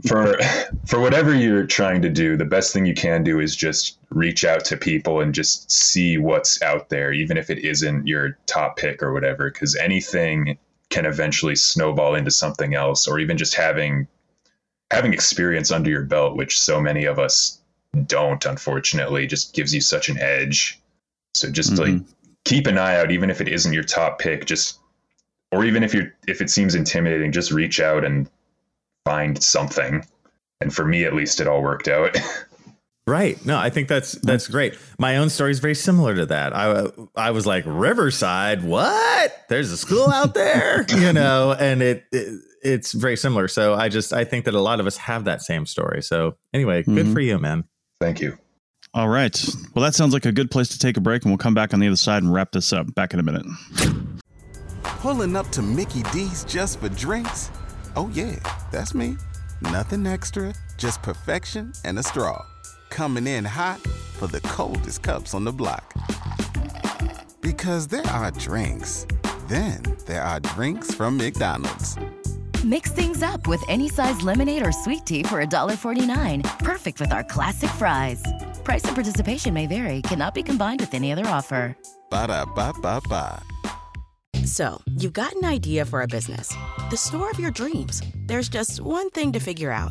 [0.08, 0.38] for
[0.86, 4.46] for whatever you're trying to do, the best thing you can do is just reach
[4.46, 8.78] out to people and just see what's out there, even if it isn't your top
[8.78, 10.56] pick or whatever, because anything
[10.90, 14.06] can eventually snowball into something else, or even just having
[14.90, 17.60] having experience under your belt, which so many of us
[18.06, 20.80] don't, unfortunately, just gives you such an edge.
[21.34, 22.10] So just like mm-hmm.
[22.44, 24.78] keep an eye out, even if it isn't your top pick, just
[25.50, 28.30] or even if you're if it seems intimidating, just reach out and
[29.04, 30.04] find something.
[30.60, 32.16] And for me at least it all worked out.
[33.06, 33.44] Right.
[33.44, 34.78] No, I think that's that's great.
[34.98, 36.56] My own story is very similar to that.
[36.56, 38.64] I I was like Riverside.
[38.64, 39.44] What?
[39.50, 43.46] There's a school out there, you know, and it, it it's very similar.
[43.46, 46.02] So I just I think that a lot of us have that same story.
[46.02, 47.12] So anyway, good Mhm.
[47.12, 47.64] for you, man.
[48.00, 48.38] Thank you.
[48.94, 49.38] All right.
[49.74, 51.74] Well, that sounds like a good place to take a break, and we'll come back
[51.74, 52.94] on the other side and wrap this up.
[52.94, 53.44] Back in a minute.
[54.82, 57.50] Pulling up to Mickey D's just for drinks?
[57.96, 58.36] Oh, yeah,
[58.72, 59.16] that's me.
[59.60, 62.44] Nothing extra, just perfection and a straw.
[62.94, 65.92] Coming in hot for the coldest cups on the block.
[67.40, 69.04] Because there are drinks,
[69.48, 71.96] then there are drinks from McDonald's.
[72.64, 76.44] Mix things up with any size lemonade or sweet tea for $1.49.
[76.60, 78.22] Perfect with our classic fries.
[78.62, 81.76] Price and participation may vary, cannot be combined with any other offer.
[82.10, 83.42] Ba da ba ba ba.
[84.46, 86.54] So, you've got an idea for a business,
[86.90, 88.02] the store of your dreams.
[88.26, 89.90] There's just one thing to figure out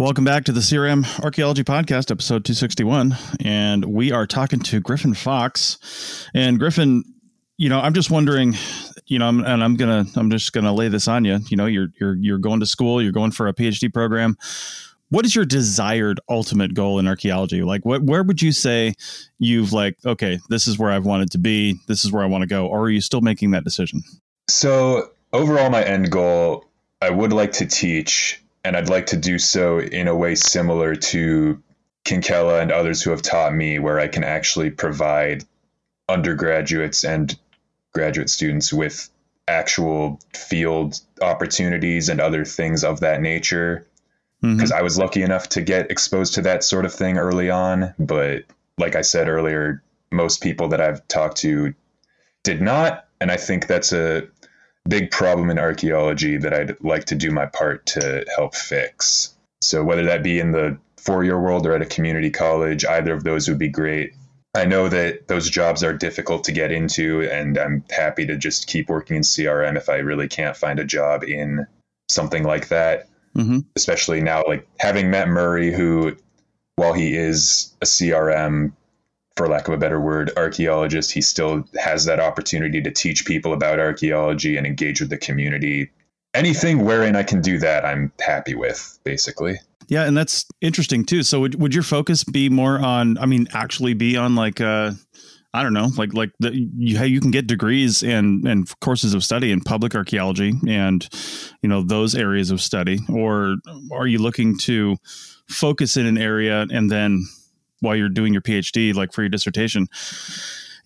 [0.00, 3.18] Welcome back to the CRM Archaeology Podcast, episode 261.
[3.44, 6.26] And we are talking to Griffin Fox.
[6.32, 7.04] And Griffin,
[7.58, 8.54] you know, I'm just wondering,
[9.04, 11.40] you know, and I'm gonna, I'm just gonna lay this on you.
[11.48, 14.38] You know, you're you're you're going to school, you're going for a PhD program.
[15.10, 17.62] what is your desired ultimate goal in archaeology?
[17.62, 18.94] Like, what where would you say
[19.38, 22.42] you've like, okay, this is where I've wanted to be, this is where I want
[22.42, 24.02] to go, or are you still making that decision?
[24.48, 26.64] So overall, my end goal,
[27.02, 30.94] I would like to teach, and I'd like to do so in a way similar
[30.94, 31.62] to
[32.04, 35.44] Kinkella and others who have taught me, where I can actually provide
[36.08, 37.36] undergraduates and
[37.92, 39.08] graduate students with
[39.48, 43.86] actual field opportunities and other things of that nature.
[44.40, 44.78] Because mm-hmm.
[44.78, 47.94] I was lucky enough to get exposed to that sort of thing early on.
[47.98, 48.44] But
[48.78, 51.74] like I said earlier, most people that I've talked to
[52.42, 53.06] did not.
[53.20, 54.26] And I think that's a
[54.88, 59.34] big problem in archaeology that I'd like to do my part to help fix.
[59.62, 63.14] So whether that be in the four year world or at a community college, either
[63.14, 64.14] of those would be great.
[64.54, 68.66] I know that those jobs are difficult to get into, and I'm happy to just
[68.66, 71.66] keep working in CRM if I really can't find a job in
[72.08, 73.08] something like that.
[73.36, 73.60] Mm-hmm.
[73.76, 76.16] Especially now, like having met Murray, who,
[76.74, 78.72] while he is a CRM,
[79.36, 83.52] for lack of a better word, archaeologist, he still has that opportunity to teach people
[83.52, 85.90] about archaeology and engage with the community.
[86.34, 89.58] Anything wherein I can do that, I'm happy with, basically.
[89.88, 91.24] Yeah, and that's interesting too.
[91.24, 94.92] So would would your focus be more on I mean actually be on like uh
[95.52, 99.24] I don't know, like like the, you you can get degrees and and courses of
[99.24, 101.08] study in public archaeology and
[101.60, 103.56] you know those areas of study or
[103.92, 104.96] are you looking to
[105.48, 107.24] focus in an area and then
[107.80, 109.88] while you're doing your PhD like for your dissertation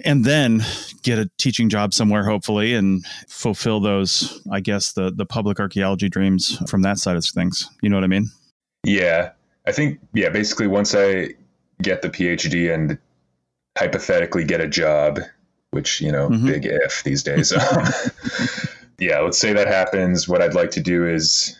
[0.01, 0.62] and then
[1.03, 6.09] get a teaching job somewhere hopefully and fulfill those I guess the the public archaeology
[6.09, 7.68] dreams from that side of things.
[7.82, 8.30] You know what I mean?
[8.84, 9.30] Yeah.
[9.66, 11.30] I think, yeah, basically once I
[11.82, 12.99] get the PhD and
[13.78, 15.20] hypothetically get a job,
[15.70, 16.47] which, you know, mm-hmm.
[16.47, 17.53] big if these days.
[18.99, 20.28] yeah, let's say that happens.
[20.28, 21.59] What I'd like to do is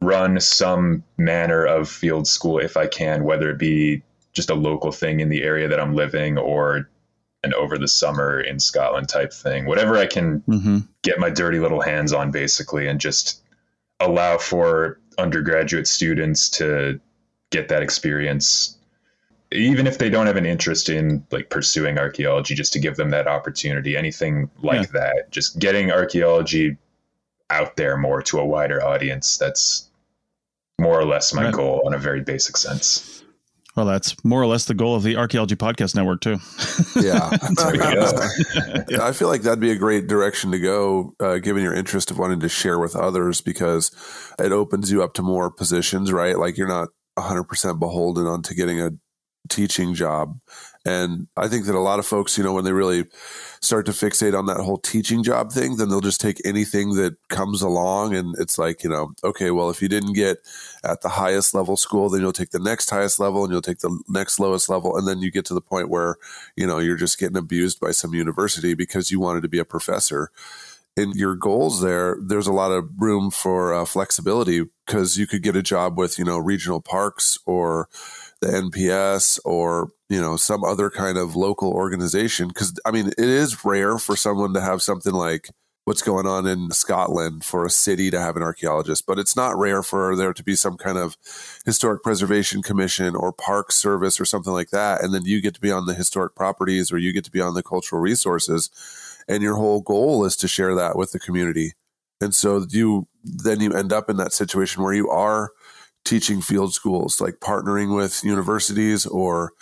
[0.00, 4.02] run some manner of field school if I can, whether it be
[4.32, 6.88] just a local thing in the area that I'm living or
[7.44, 9.66] an over the summer in Scotland type thing.
[9.66, 10.78] Whatever I can mm-hmm.
[11.02, 13.42] get my dirty little hands on, basically, and just
[14.00, 17.00] allow for undergraduate students to
[17.50, 18.78] get that experience
[19.52, 23.10] even if they don't have an interest in like pursuing archaeology just to give them
[23.10, 24.86] that opportunity anything like yeah.
[24.92, 26.76] that just getting archaeology
[27.50, 29.90] out there more to a wider audience that's
[30.80, 31.54] more or less my right.
[31.54, 33.21] goal in a very basic sense
[33.76, 36.38] well, that's more or less the goal of the Archaeology Podcast Network, too.
[37.00, 37.30] yeah.
[38.88, 39.04] yeah.
[39.06, 42.18] I feel like that'd be a great direction to go, uh, given your interest of
[42.18, 43.90] wanting to share with others, because
[44.38, 46.38] it opens you up to more positions, right?
[46.38, 48.90] Like you're not 100% beholden onto getting a
[49.48, 50.38] teaching job.
[50.84, 53.04] And I think that a lot of folks, you know, when they really
[53.60, 57.16] start to fixate on that whole teaching job thing, then they'll just take anything that
[57.28, 58.16] comes along.
[58.16, 60.38] And it's like, you know, okay, well, if you didn't get
[60.82, 63.78] at the highest level school, then you'll take the next highest level and you'll take
[63.78, 64.96] the next lowest level.
[64.96, 66.16] And then you get to the point where,
[66.56, 69.64] you know, you're just getting abused by some university because you wanted to be a
[69.64, 70.32] professor.
[70.96, 75.42] In your goals there, there's a lot of room for uh, flexibility because you could
[75.44, 77.88] get a job with, you know, regional parks or,
[78.42, 83.18] the NPS or you know some other kind of local organization because I mean it
[83.18, 85.48] is rare for someone to have something like
[85.84, 89.58] what's going on in Scotland for a city to have an archaeologist, but it's not
[89.58, 91.16] rare for there to be some kind of
[91.64, 95.02] historic preservation commission or park service or something like that.
[95.02, 97.40] And then you get to be on the historic properties or you get to be
[97.40, 98.70] on the cultural resources.
[99.26, 101.72] And your whole goal is to share that with the community.
[102.20, 105.50] And so you then you end up in that situation where you are
[106.04, 109.52] teaching field schools, like partnering with universities or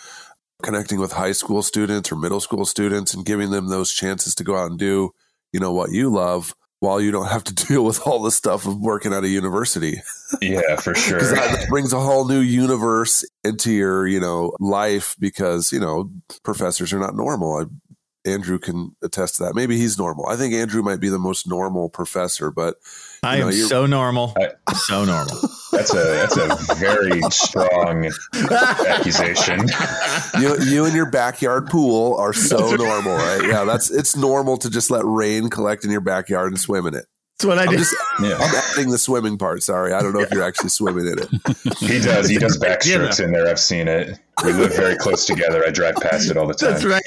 [0.61, 4.43] connecting with high school students or middle school students and giving them those chances to
[4.43, 5.11] go out and do,
[5.51, 8.65] you know, what you love while you don't have to deal with all the stuff
[8.65, 10.01] of working at a university.
[10.41, 11.19] Yeah, for sure.
[11.19, 16.11] That brings a whole new universe into your, you know, life because, you know,
[16.43, 17.57] professors are not normal.
[17.57, 17.65] I
[18.25, 19.55] Andrew can attest to that.
[19.55, 20.27] Maybe he's normal.
[20.27, 22.75] I think Andrew might be the most normal professor, but
[23.23, 24.35] I know, am so normal.
[24.37, 25.35] I, so normal.
[25.71, 28.11] That's a that's a very strong
[28.87, 29.69] accusation.
[30.39, 33.41] You you and your backyard pool are so normal, right?
[33.47, 36.93] Yeah, that's it's normal to just let rain collect in your backyard and swim in
[36.95, 37.05] it.
[37.41, 37.77] That's what I I'm do.
[37.77, 38.37] Just, yeah.
[38.37, 39.63] I'm adding the swimming part.
[39.63, 41.29] Sorry, I don't know if you're actually swimming in it.
[41.79, 42.29] He does.
[42.29, 43.47] He does backstrokes in there.
[43.47, 44.19] I've seen it.
[44.43, 45.63] We live very close together.
[45.65, 46.71] I drive past it all the time.
[46.71, 47.03] That's right.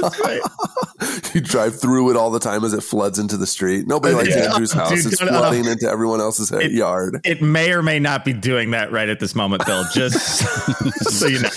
[0.00, 1.34] That's right.
[1.34, 3.86] you drive through it all the time as it floods into the street.
[3.86, 4.50] Nobody likes yeah.
[4.50, 4.90] Andrew's house.
[4.90, 7.20] Dude, it's flooding uh, into everyone else's it, yard.
[7.24, 9.84] It may or may not be doing that right at this moment, Bill.
[9.92, 10.18] Just
[11.18, 11.48] so you know.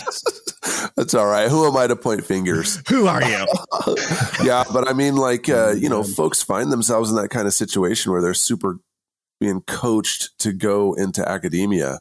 [0.96, 1.50] That's all right.
[1.50, 2.82] Who am I to point fingers?
[2.90, 3.46] Who are you?
[4.44, 7.54] yeah, but I mean, like, uh, you know, folks find themselves in that kind of
[7.54, 8.80] situation where they're super
[9.40, 12.00] being coached to go into academia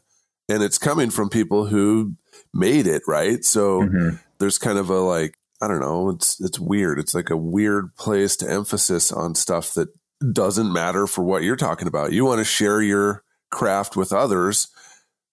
[0.51, 2.15] and it's coming from people who
[2.53, 3.43] made it, right?
[3.45, 4.19] So Mhm.
[4.39, 6.97] there's kind of a like I don't know, it's it's weird.
[6.99, 9.89] It's like a weird place to emphasis on stuff that
[10.33, 12.11] doesn't matter for what you're talking about.
[12.13, 14.67] You want to share your craft with others.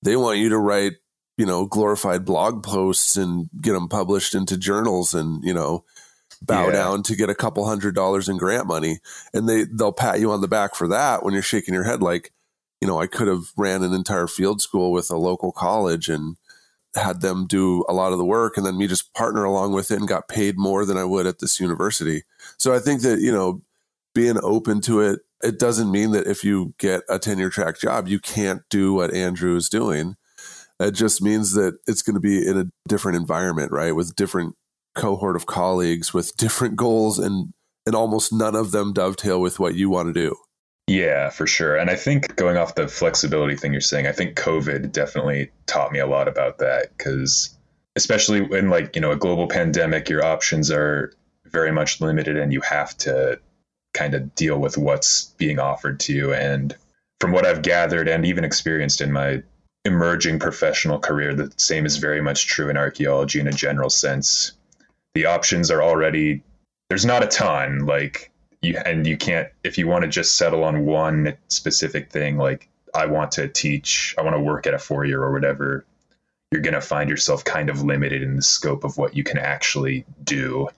[0.02, 0.94] They want you to write,
[1.38, 5.84] you know, glorified blog posts and get them published into journals and, you know,
[6.42, 6.72] bow Yeah.
[6.72, 9.00] down to get a couple hundred dollars in grant money
[9.32, 12.02] and they they'll pat you on the back for that when you're shaking your head
[12.02, 12.32] like,
[12.82, 16.36] you know, I could have ran an entire field school with a local college and
[16.94, 19.90] had them do a lot of the work and then me just partner along with
[19.90, 22.22] it and got paid more than I would at this university.
[22.56, 23.62] So I think that, you know,
[24.14, 28.08] being open to it, it doesn't mean that if you get a tenure track job,
[28.08, 30.16] you can't do what Andrew is doing.
[30.80, 33.94] It just means that it's going to be in a different environment, right?
[33.94, 34.56] With different
[34.98, 37.52] cohort of colleagues with different goals and
[37.86, 40.36] and almost none of them dovetail with what you want to do.
[40.88, 41.76] Yeah, for sure.
[41.76, 45.92] And I think going off the flexibility thing you're saying, I think COVID definitely taught
[45.92, 47.54] me a lot about that because
[47.94, 51.12] especially in like, you know, a global pandemic, your options are
[51.44, 53.38] very much limited and you have to
[53.92, 56.74] kind of deal with what's being offered to you and
[57.20, 59.42] from what I've gathered and even experienced in my
[59.84, 64.52] emerging professional career, the same is very much true in archaeology in a general sense.
[65.14, 66.42] The options are already
[66.88, 68.30] there's not a ton like
[68.62, 72.68] you and you can't if you want to just settle on one specific thing like
[72.94, 75.84] i want to teach i want to work at a four year or whatever
[76.50, 79.38] you're going to find yourself kind of limited in the scope of what you can
[79.38, 80.68] actually do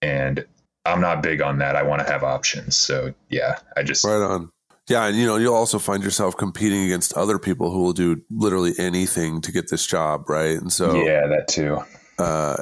[0.00, 0.44] and
[0.84, 4.22] i'm not big on that i want to have options so yeah i just Right
[4.22, 4.50] on.
[4.88, 8.20] Yeah, and you know, you'll also find yourself competing against other people who will do
[8.32, 10.60] literally anything to get this job, right?
[10.60, 11.80] And so yeah that too
[12.18, 12.56] uh,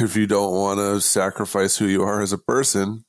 [0.00, 3.04] if you don't want to sacrifice who you are as a person,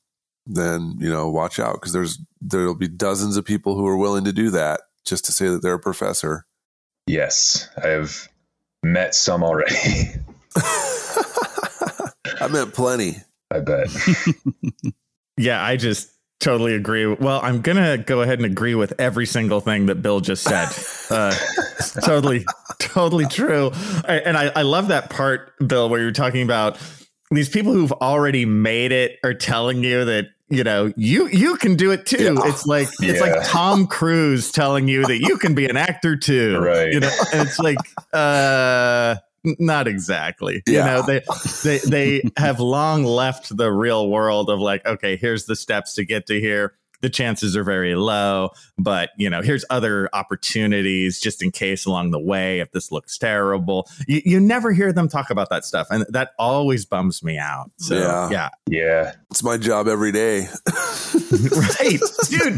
[0.47, 4.23] then you know watch out because there's there'll be dozens of people who are willing
[4.23, 6.45] to do that just to say that they're a professor.
[7.07, 8.27] yes i have
[8.83, 9.71] met some already
[12.39, 13.15] I met plenty.
[13.51, 13.87] i bet
[15.39, 17.05] Yeah, I just totally agree.
[17.05, 20.67] Well, I'm gonna go ahead and agree with every single thing that Bill just said.
[21.11, 21.35] Uh,
[22.01, 22.43] totally,
[22.79, 23.71] totally true.
[24.07, 26.79] And I, I love that part, Bill, where you're talking about
[27.29, 31.75] these people who've already made it are telling you that you know you you can
[31.75, 32.23] do it too.
[32.23, 32.35] Yeah.
[32.45, 36.57] It's like it's like Tom Cruise telling you that you can be an actor too.
[36.67, 36.91] Right.
[36.91, 37.77] You know, and it's like
[38.13, 39.15] uh
[39.59, 40.63] not exactly.
[40.67, 41.21] You know, they
[41.63, 46.05] they they have long left the real world of like, okay, here's the steps to
[46.05, 46.73] get to here.
[47.01, 52.11] The chances are very low, but you know, here's other opportunities just in case along
[52.11, 53.87] the way if this looks terrible.
[54.07, 57.69] You, you never hear them talk about that stuff, and that always bums me out.
[57.77, 58.29] So Yeah.
[58.31, 60.47] yeah, yeah It's my job every day.
[61.31, 62.57] right, dude.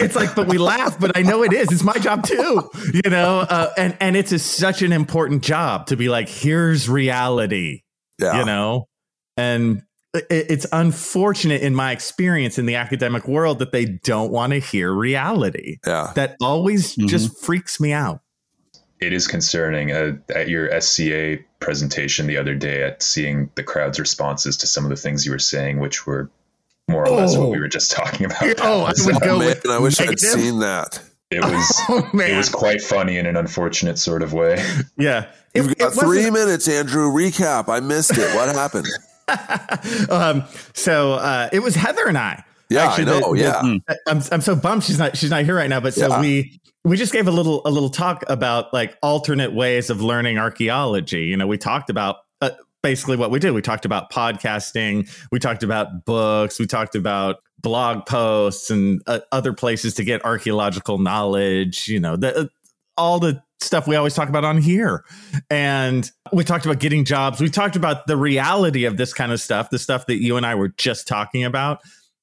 [0.00, 1.70] It's like, but we laugh, but I know it is.
[1.70, 3.40] It's my job too, you know.
[3.40, 7.82] Uh, and and it's a, such an important job to be like, here's reality,
[8.18, 8.38] Yeah.
[8.40, 8.88] you know.
[9.36, 9.84] And it,
[10.30, 14.92] it's unfortunate in my experience in the academic world that they don't want to hear
[14.92, 15.78] reality.
[15.86, 16.12] Yeah.
[16.14, 18.20] That always just freaks me out.
[19.00, 23.98] it is concerning uh, at your SCA presentation the other day at seeing the crowd's
[23.98, 26.30] responses to some of the things you were saying, which were
[26.88, 27.40] more or less Oh.
[27.40, 28.42] what we were just talking about.
[28.60, 31.00] Oh, I So would go Man, with I wish I'd seen that.
[31.30, 34.62] it was Oh it was quite funny in an unfortunate sort of way.
[34.96, 35.26] yeah.
[35.54, 37.10] You've It- got it wasn't- three minutes, Andrew.
[37.10, 37.68] Recap.
[37.68, 38.34] I missed it.
[38.36, 38.86] What happened?
[40.10, 40.44] um,
[40.74, 42.42] so uh, it was Heather and I.
[42.70, 43.34] Yeah, Actually, I know.
[43.34, 43.94] the- the- yeah.
[44.08, 45.80] I'm I'm so bummed she's not she's not here right now.
[45.80, 46.20] But so Yeah.
[46.20, 50.38] we we just gave a little a little talk about like alternate ways of learning
[50.38, 51.24] archaeology.
[51.24, 52.50] You know, we talked about uh,
[52.82, 53.52] basically what we did.
[53.52, 55.08] We talked about podcasting.
[55.30, 56.58] We talked about books.
[56.58, 61.88] We talked about blog posts and uh, other places to get archaeological knowledge.
[61.88, 62.46] You know, the, uh,
[62.96, 65.04] all the stuff we always talk about on here.
[65.50, 67.40] And we talked about getting jobs.
[67.40, 70.46] We talked about the reality of this kind of stuff, the stuff that you and
[70.46, 71.80] I were just talking about.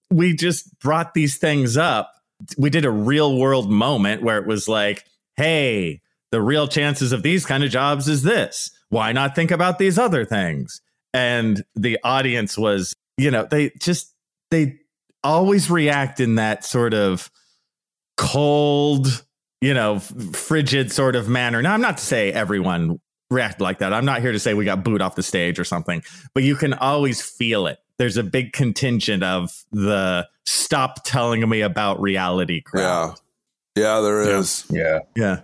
[0.10, 2.12] We just brought these things up.
[2.58, 7.24] We did a real world moment where it was like, hey, the real chances of
[7.24, 8.72] these kind of jobs is this.
[8.90, 10.82] Why not think about these other things?
[11.14, 14.14] And the audience was, you know, they just,
[14.50, 14.80] they
[15.24, 17.30] always react in that sort of
[18.18, 19.24] cold,
[19.62, 21.62] you know, frigid sort of manner.
[21.62, 23.00] Now, I'm not to say everyone
[23.30, 23.94] reacted like that.
[23.94, 26.04] I'm not here to say we got booed off the stage or something,
[26.34, 27.80] but you can always feel it.
[27.98, 33.16] There's a big contingent of the stop telling me about reality crowd.
[33.76, 33.84] Yeah.
[33.84, 34.66] Yeah, there is.
[34.70, 34.82] Yeah.
[34.84, 35.00] Yeah.
[35.16, 35.42] Yeah.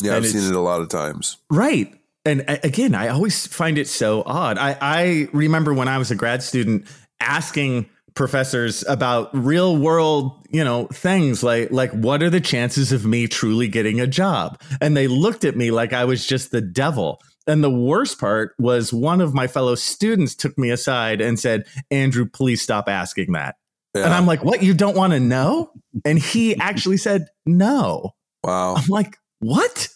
[0.00, 1.36] Yeah, And I've seen it a lot of times.
[1.50, 1.94] Right.
[2.24, 4.58] And again, I always find it so odd.
[4.58, 6.86] I, I remember when I was a grad student
[7.20, 13.04] asking professors about real world, you know, things like like what are the chances of
[13.06, 14.60] me truly getting a job?
[14.80, 17.20] And they looked at me like I was just the devil.
[17.46, 21.64] And the worst part was one of my fellow students took me aside and said,
[21.90, 23.56] "Andrew, please stop asking that."
[23.94, 24.04] Yeah.
[24.04, 24.62] And I'm like, "What?
[24.62, 25.72] You don't want to know?"
[26.04, 28.76] And he actually said, "No." Wow.
[28.76, 29.88] I'm like, "What?"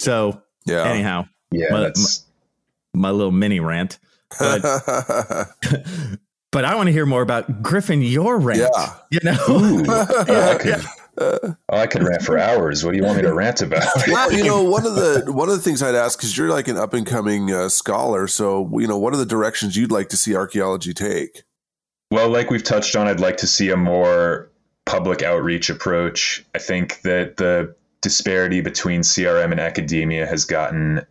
[0.00, 0.84] So, yeah.
[0.84, 1.92] Anyhow, yeah, my, my,
[2.94, 3.98] my little mini rant.
[4.38, 4.62] But
[6.52, 8.60] but I want to hear more about Griffin, your rant.
[8.60, 8.94] Yeah.
[9.10, 9.38] You know?
[9.48, 10.84] Ooh, yeah, I could,
[11.18, 12.84] oh, I could rant for hours.
[12.84, 13.84] What do you want me to rant about?
[14.08, 16.68] well, you know, one of the one of the things I'd ask because you're like
[16.68, 20.08] an up and coming uh, scholar, so you know, what are the directions you'd like
[20.10, 21.42] to see archaeology take?
[22.10, 24.50] Well, like we've touched on, I'd like to see a more
[24.86, 26.44] public outreach approach.
[26.54, 31.06] I think that the disparity between CRM and academia has gotten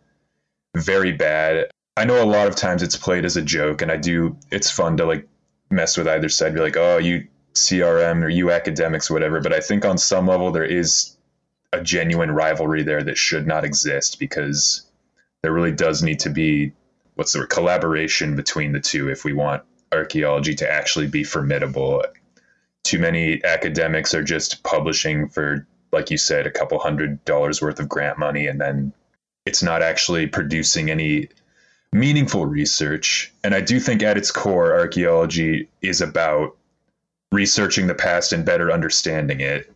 [0.76, 1.70] very bad.
[1.96, 4.36] I know a lot of times it's played as a joke, and I do.
[4.50, 5.26] It's fun to like
[5.70, 6.54] mess with either side.
[6.54, 9.40] Be like, oh, you CRM or you academics, whatever.
[9.40, 11.16] But I think on some level there is
[11.72, 14.82] a genuine rivalry there that should not exist because
[15.42, 16.72] there really does need to be
[17.14, 19.62] what's the word collaboration between the two if we want
[19.92, 22.02] archaeology to actually be formidable.
[22.82, 27.78] Too many academics are just publishing for, like you said, a couple hundred dollars worth
[27.78, 28.92] of grant money, and then
[29.44, 31.28] it's not actually producing any
[31.92, 33.32] meaningful research.
[33.42, 36.56] And I do think at its core, archaeology is about
[37.32, 39.72] researching the past and better understanding it.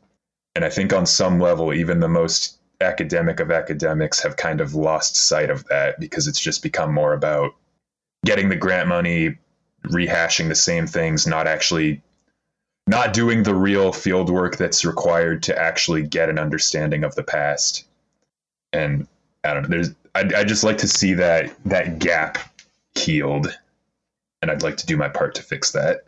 [0.54, 4.74] And I think on some level, even the most academic of academics have kind of
[4.74, 7.54] lost sight of that because it's just become more about
[8.24, 9.36] getting the grant money,
[9.86, 12.02] rehashing the same things, not actually
[12.86, 17.22] not doing the real field work that's required to actually get an understanding of the
[17.22, 17.86] past.
[18.72, 19.08] And
[19.42, 22.38] I don't know, there's I'd, I'd just like to see that that gap
[22.94, 23.56] healed,
[24.42, 26.04] and I'd like to do my part to fix that.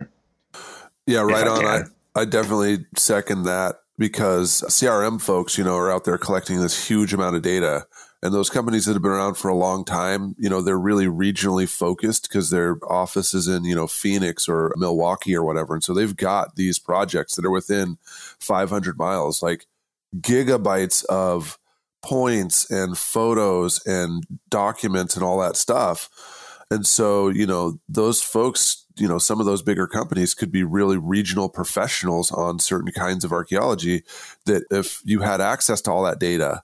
[1.06, 1.64] Yeah, right I on.
[1.64, 6.88] I, I definitely second that because CRM folks, you know, are out there collecting this
[6.88, 7.86] huge amount of data.
[8.22, 11.06] And those companies that have been around for a long time, you know, they're really
[11.06, 15.74] regionally focused because their office is in, you know, Phoenix or Milwaukee or whatever.
[15.74, 17.98] And so they've got these projects that are within
[18.40, 19.66] 500 miles, like
[20.18, 21.58] gigabytes of
[22.06, 26.08] points and photos and documents and all that stuff.
[26.70, 30.62] And so, you know, those folks, you know, some of those bigger companies could be
[30.62, 34.04] really regional professionals on certain kinds of archaeology
[34.44, 36.62] that if you had access to all that data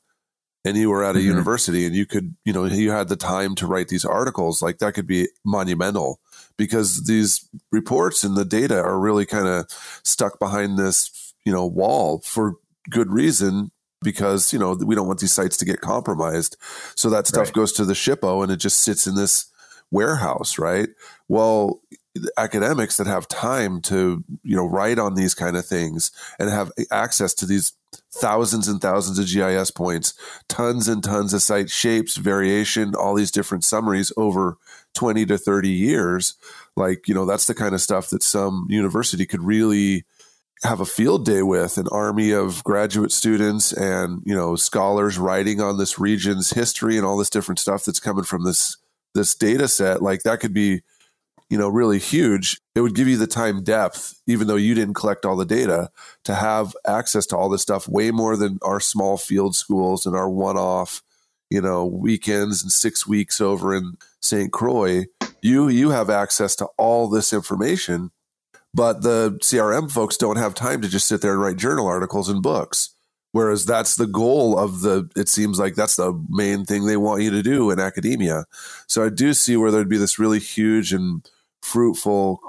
[0.65, 1.31] and you were at a mm-hmm.
[1.31, 4.79] university and you could, you know, you had the time to write these articles, like
[4.79, 6.21] that could be monumental
[6.57, 9.67] because these reports and the data are really kind of
[10.05, 12.55] stuck behind this, you know, wall for
[12.89, 13.72] good reason
[14.03, 16.57] because you know we don't want these sites to get compromised.
[16.95, 17.55] So that stuff right.
[17.55, 19.47] goes to the SHPO and it just sits in this
[19.91, 20.89] warehouse, right?
[21.29, 21.81] Well,
[22.37, 26.71] academics that have time to you know write on these kind of things and have
[26.91, 27.73] access to these
[28.11, 30.15] thousands and thousands of GIS points,
[30.49, 34.59] tons and tons of site shapes, variation, all these different summaries over
[34.95, 36.35] 20 to 30 years.
[36.77, 40.05] Like, you know, that's the kind of stuff that some university could really
[40.63, 45.61] have a field day with an army of graduate students and you know scholars writing
[45.61, 48.77] on this region's history and all this different stuff that's coming from this
[49.15, 50.83] this data set like that could be
[51.51, 52.61] you know really huge.
[52.75, 55.91] It would give you the time depth even though you didn't collect all the data
[56.25, 60.17] to have access to all this stuff way more than our small field schools and
[60.17, 61.03] our one-off
[61.51, 65.05] you know weekends and six weeks over in st croix.
[65.43, 68.13] You you have access to all this information
[68.75, 72.29] but the CRM folks don't have time to just sit there and write journal articles
[72.29, 72.91] and books.
[73.33, 77.23] Whereas that's the goal of the, it seems like that's the main thing they want
[77.23, 78.45] you to do in academia.
[78.87, 81.27] So I do see where there'd be this really huge and
[81.63, 82.41] fruitful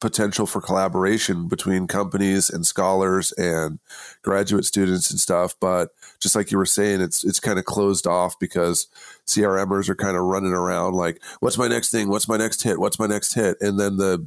[0.00, 3.78] potential for collaboration between companies and scholars and
[4.22, 5.54] graduate students and stuff.
[5.58, 8.88] But just like you were saying, it's it's kind of closed off because
[9.26, 12.08] CRMers are kind of running around like, what's my next thing?
[12.08, 12.78] What's my next hit?
[12.78, 13.56] What's my next hit?
[13.60, 14.26] And then the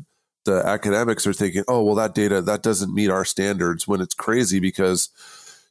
[0.49, 3.87] the academics are thinking, oh, well, that data that doesn't meet our standards.
[3.87, 5.09] When it's crazy because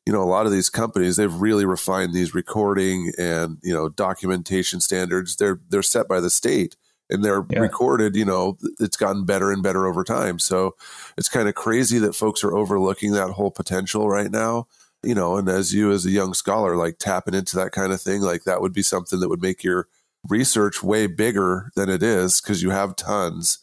[0.06, 3.88] you know a lot of these companies they've really refined these recording and you know
[3.88, 5.36] documentation standards.
[5.36, 6.76] They're they're set by the state
[7.10, 7.58] and they're yeah.
[7.58, 8.14] recorded.
[8.14, 10.38] You know, it's gotten better and better over time.
[10.38, 10.76] So
[11.16, 14.68] it's kind of crazy that folks are overlooking that whole potential right now.
[15.02, 18.00] You know, and as you as a young scholar, like tapping into that kind of
[18.00, 19.88] thing, like that would be something that would make your
[20.28, 23.58] research way bigger than it is because you have tons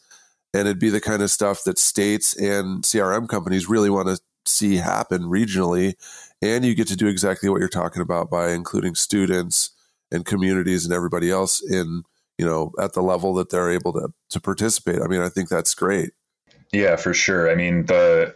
[0.56, 4.18] and it'd be the kind of stuff that states and CRM companies really want to
[4.46, 5.96] see happen regionally.
[6.42, 9.72] And you get to do exactly what you're talking about by including students
[10.12, 12.04] and communities and everybody else in,
[12.38, 15.02] you know, at the level that they're able to to participate.
[15.02, 16.12] I mean, I think that's great.
[16.72, 17.52] Yeah, for sure.
[17.52, 18.34] I mean, the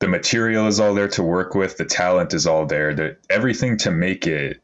[0.00, 2.94] the material is all there to work with, the talent is all there.
[2.94, 4.60] The, everything to make it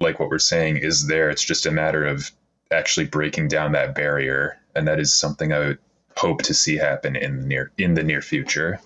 [0.00, 1.30] like what we're saying is there.
[1.30, 2.32] It's just a matter of
[2.72, 5.78] actually breaking down that barrier, and that is something I would
[6.18, 8.80] hope to see happen in the near in the near future.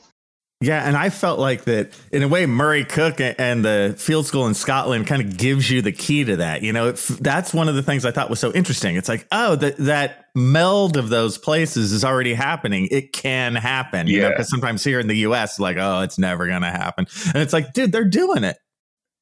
[0.60, 2.46] Yeah, and I felt like that in a way.
[2.46, 6.36] Murray Cook and the field school in Scotland kind of gives you the key to
[6.36, 6.62] that.
[6.62, 8.94] You know, it, that's one of the things I thought was so interesting.
[8.94, 12.86] It's like, oh, that that meld of those places is already happening.
[12.92, 14.06] It can happen.
[14.06, 14.30] You know, Yeah.
[14.34, 17.52] because sometimes here in the U.S., like, oh, it's never going to happen, and it's
[17.52, 18.56] like, dude, they're doing it.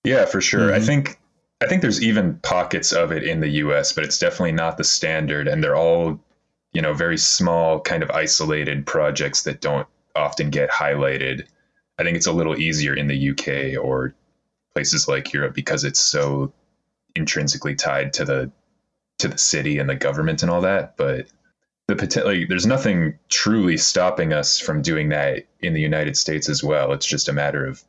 [0.04, 0.74] Yeah, for sure.
[0.74, 0.86] I Mhm.
[0.86, 1.16] think
[1.62, 4.84] I think there's even pockets of it in the US, but it's definitely not the
[4.84, 6.18] standard and they're all,
[6.72, 11.46] you know, very small kind of isolated projects that don't often get highlighted.
[11.98, 14.14] I think it's a little easier in the UK or
[14.74, 16.52] places like Europe because it's so
[17.16, 18.50] intrinsically tied to the
[19.18, 21.26] to the city and the government and all that, but
[21.88, 26.48] the potential like, there's nothing truly stopping us from doing that in the United States
[26.48, 26.92] as well.
[26.92, 27.82] It's just a matter of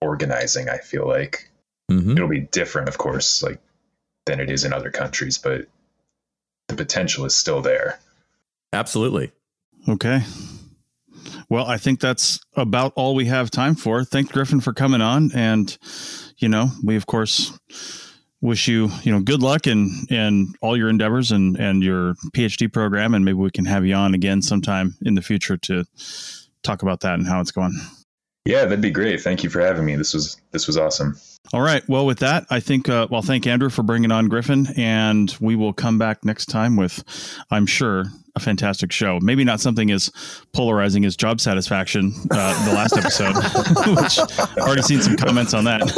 [0.00, 1.50] organizing, I feel like
[1.90, 2.12] Mm-hmm.
[2.12, 3.60] it'll be different, of course, like
[4.26, 5.66] than it is in other countries, but
[6.68, 7.98] the potential is still there.
[8.72, 9.32] Absolutely.
[9.88, 10.22] Okay.
[11.48, 14.04] Well, I think that's about all we have time for.
[14.04, 15.76] Thank Griffin for coming on, and
[16.36, 17.58] you know, we of course
[18.40, 22.72] wish you you know good luck in in all your endeavors and and your PhD
[22.72, 25.84] program, and maybe we can have you on again sometime in the future to
[26.62, 27.78] talk about that and how it's going.
[28.44, 29.20] Yeah, that'd be great.
[29.20, 29.96] Thank you for having me.
[29.96, 31.18] This was this was awesome.
[31.52, 31.86] All right.
[31.88, 35.56] Well, with that, I think, uh, well, thank Andrew for bringing on Griffin, and we
[35.56, 37.02] will come back next time with,
[37.50, 38.04] I'm sure,
[38.40, 39.18] a fantastic show.
[39.20, 40.10] Maybe not something as
[40.52, 43.34] polarizing as job satisfaction, uh, the last episode,
[44.02, 45.82] which I've already seen some comments on that.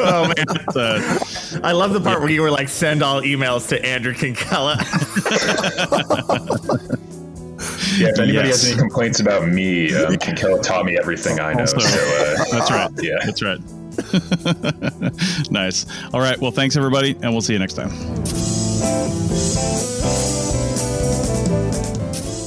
[0.00, 1.18] Oh man, Uh,
[1.66, 4.76] I love the part where you were like, send all emails to Andrew Kinkella.
[7.98, 8.62] Yeah, if anybody Yes.
[8.62, 11.62] has any complaints about me, um, Kinkella taught me everything I know.
[11.62, 12.90] Also- so uh, that's right.
[13.02, 13.58] yeah, That's right.
[15.50, 15.84] nice.
[16.14, 16.38] All right.
[16.40, 17.90] Well, thanks, everybody, and we'll see you next time.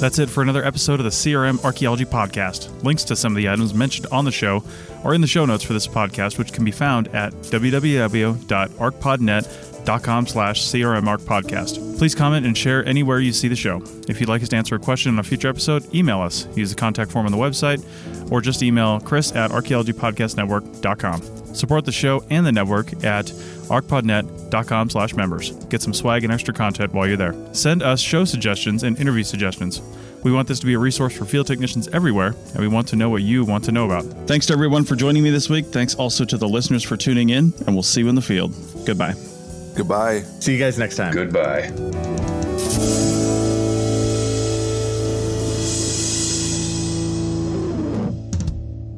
[0.02, 2.84] That's it for another episode of the CRM Archaeology Podcast.
[2.84, 4.64] Links to some of the items mentioned on the show
[5.04, 10.64] are in the show notes for this podcast, which can be found at www.archpodnet.com slash
[10.64, 12.00] crmarchpodcast.
[12.00, 13.80] Please comment and share anywhere you see the show.
[14.10, 16.48] If you'd like us to answer a question on a future episode, email us.
[16.58, 17.86] Use the contact form on the website
[18.32, 21.54] or just email chris at archaeologypodcastnetwork.com.
[21.54, 23.32] Support the show and the network at
[23.72, 25.52] archpodnet.com slash members.
[25.66, 27.36] Get some swag and extra content while you're there.
[27.54, 29.82] Send us show suggestions and interview suggestions.
[30.24, 32.96] We want this to be a resource for field technicians everywhere, and we want to
[32.96, 34.04] know what you want to know about.
[34.28, 35.66] Thanks to everyone for joining me this week.
[35.66, 38.54] Thanks also to the listeners for tuning in, and we'll see you in the field.
[38.86, 39.14] Goodbye.
[39.76, 40.20] Goodbye.
[40.40, 41.14] See you guys next time.
[41.14, 42.41] goodbye.